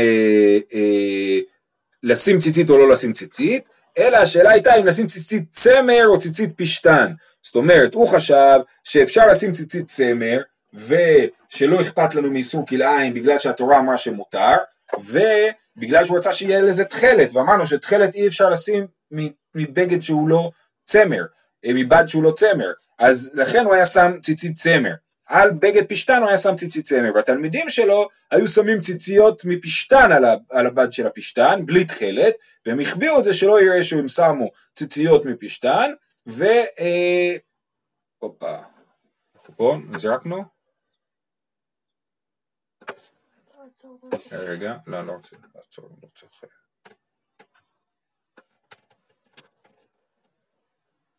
לשים 2.04 2.40
ציצית 2.40 2.70
או 2.70 2.78
לא 2.78 2.90
לשים 2.90 3.14
ציצית, 3.14 3.70
אלא 3.98 4.18
השאלה 4.18 4.52
הייתה 4.52 4.76
אם 4.76 4.86
לשים 4.86 5.08
ציצית 5.08 5.44
צמר 5.52 6.08
או 6.08 6.20
ציצית 6.20 6.50
פשתן. 6.56 7.14
זאת 7.42 7.56
אומרת, 7.56 7.94
הוא 7.94 8.08
חשב 8.08 8.60
שאפשר 8.84 9.28
לשים 9.28 9.54
ציצית 9.54 9.88
צמר, 9.88 10.42
ושלא 10.74 11.82
אכפת 11.82 12.16
לנו 12.16 12.32
מאיסור 12.32 12.66
כלאיים 12.68 13.14
בגלל 13.14 13.40
שהתורה 13.40 13.80
אמרה 13.80 13.98
שמותר, 13.98 14.56
ובגלל 15.78 16.06
שהוא 16.06 16.18
רצה 16.18 16.34
שיהיה 16.34 16.62
לזה 16.62 16.86
תכלת, 16.86 17.34
ואמרנו 17.34 17.68
שתכלת 17.68 18.16
אי 18.16 18.28
אפשר 18.28 18.50
לשים 18.50 18.88
מבגד 19.56 20.02
שהוא 20.02 20.30
לא 20.30 20.52
צמר, 20.86 21.26
אה, 21.66 21.72
מבד 21.74 22.04
שהוא 22.08 22.24
לא 22.24 22.32
צמר, 22.32 22.72
אז 23.00 23.32
לכן 23.34 23.66
הוא 23.66 23.74
היה 23.74 23.86
שם 23.86 24.12
ציצית 24.24 24.58
צמר. 24.58 24.94
על 25.26 25.52
בגד 25.52 25.86
פשתן 25.90 26.18
הוא 26.22 26.28
היה 26.28 26.38
שם 26.38 26.56
ציצית 26.56 26.86
צמר, 26.86 27.12
והתלמידים 27.16 27.70
שלו 27.70 28.10
היו 28.32 28.48
שמים 28.48 28.82
ציציות 28.82 29.46
מפשתן 29.46 30.12
על, 30.50 30.66
הבד 30.68 30.94
של 30.94 31.08
הפשתן, 31.08 31.60
בלי 31.66 31.86
תכלת, 31.86 32.34
והם 32.66 32.80
החביאו 32.80 33.20
את 33.20 33.26
זה 33.26 33.34
שלא 33.34 33.62
יראה 33.62 33.84
שהם 33.84 34.08
שמו 34.08 34.52
ציציות 34.76 35.26
מפשתן, 35.26 35.92
ו... 36.28 36.46
אה, 36.80 37.36
הופה, 38.18 38.58
אנחנו 40.16 40.53
נזרקנו? 43.84 44.38
רגע, 44.48 44.78
לא, 44.88 45.02
לא 45.02 45.12
רוצה 45.12 45.36
לעצור, 45.56 45.90
לא 46.04 46.08
צריך... 46.20 46.44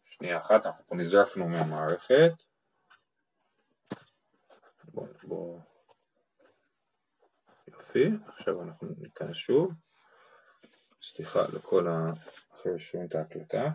שנייה 0.05 0.39
אחת, 0.39 0.67
אנחנו 0.67 0.85
פה 0.87 0.95
נזרקנו 0.95 1.49
מהמערכת. 1.49 2.33
בואו, 4.85 5.07
בואו. 5.23 5.61
יופי, 7.69 8.11
עכשיו 8.27 8.63
אנחנו 8.63 8.89
ניכנס 8.99 9.35
שוב. 9.37 9.73
סליחה 11.03 11.41
לכל 11.57 11.87
האחרים 11.89 12.79
שומעים 12.79 13.09
את 13.09 13.15
ההקלטה. 13.15 13.71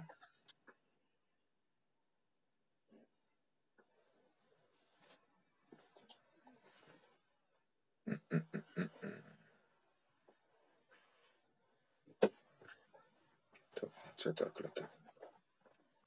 טוב, 14.19 14.27
נעצר 14.27 14.29
את 14.29 14.41
ההקלטה. 14.41 14.99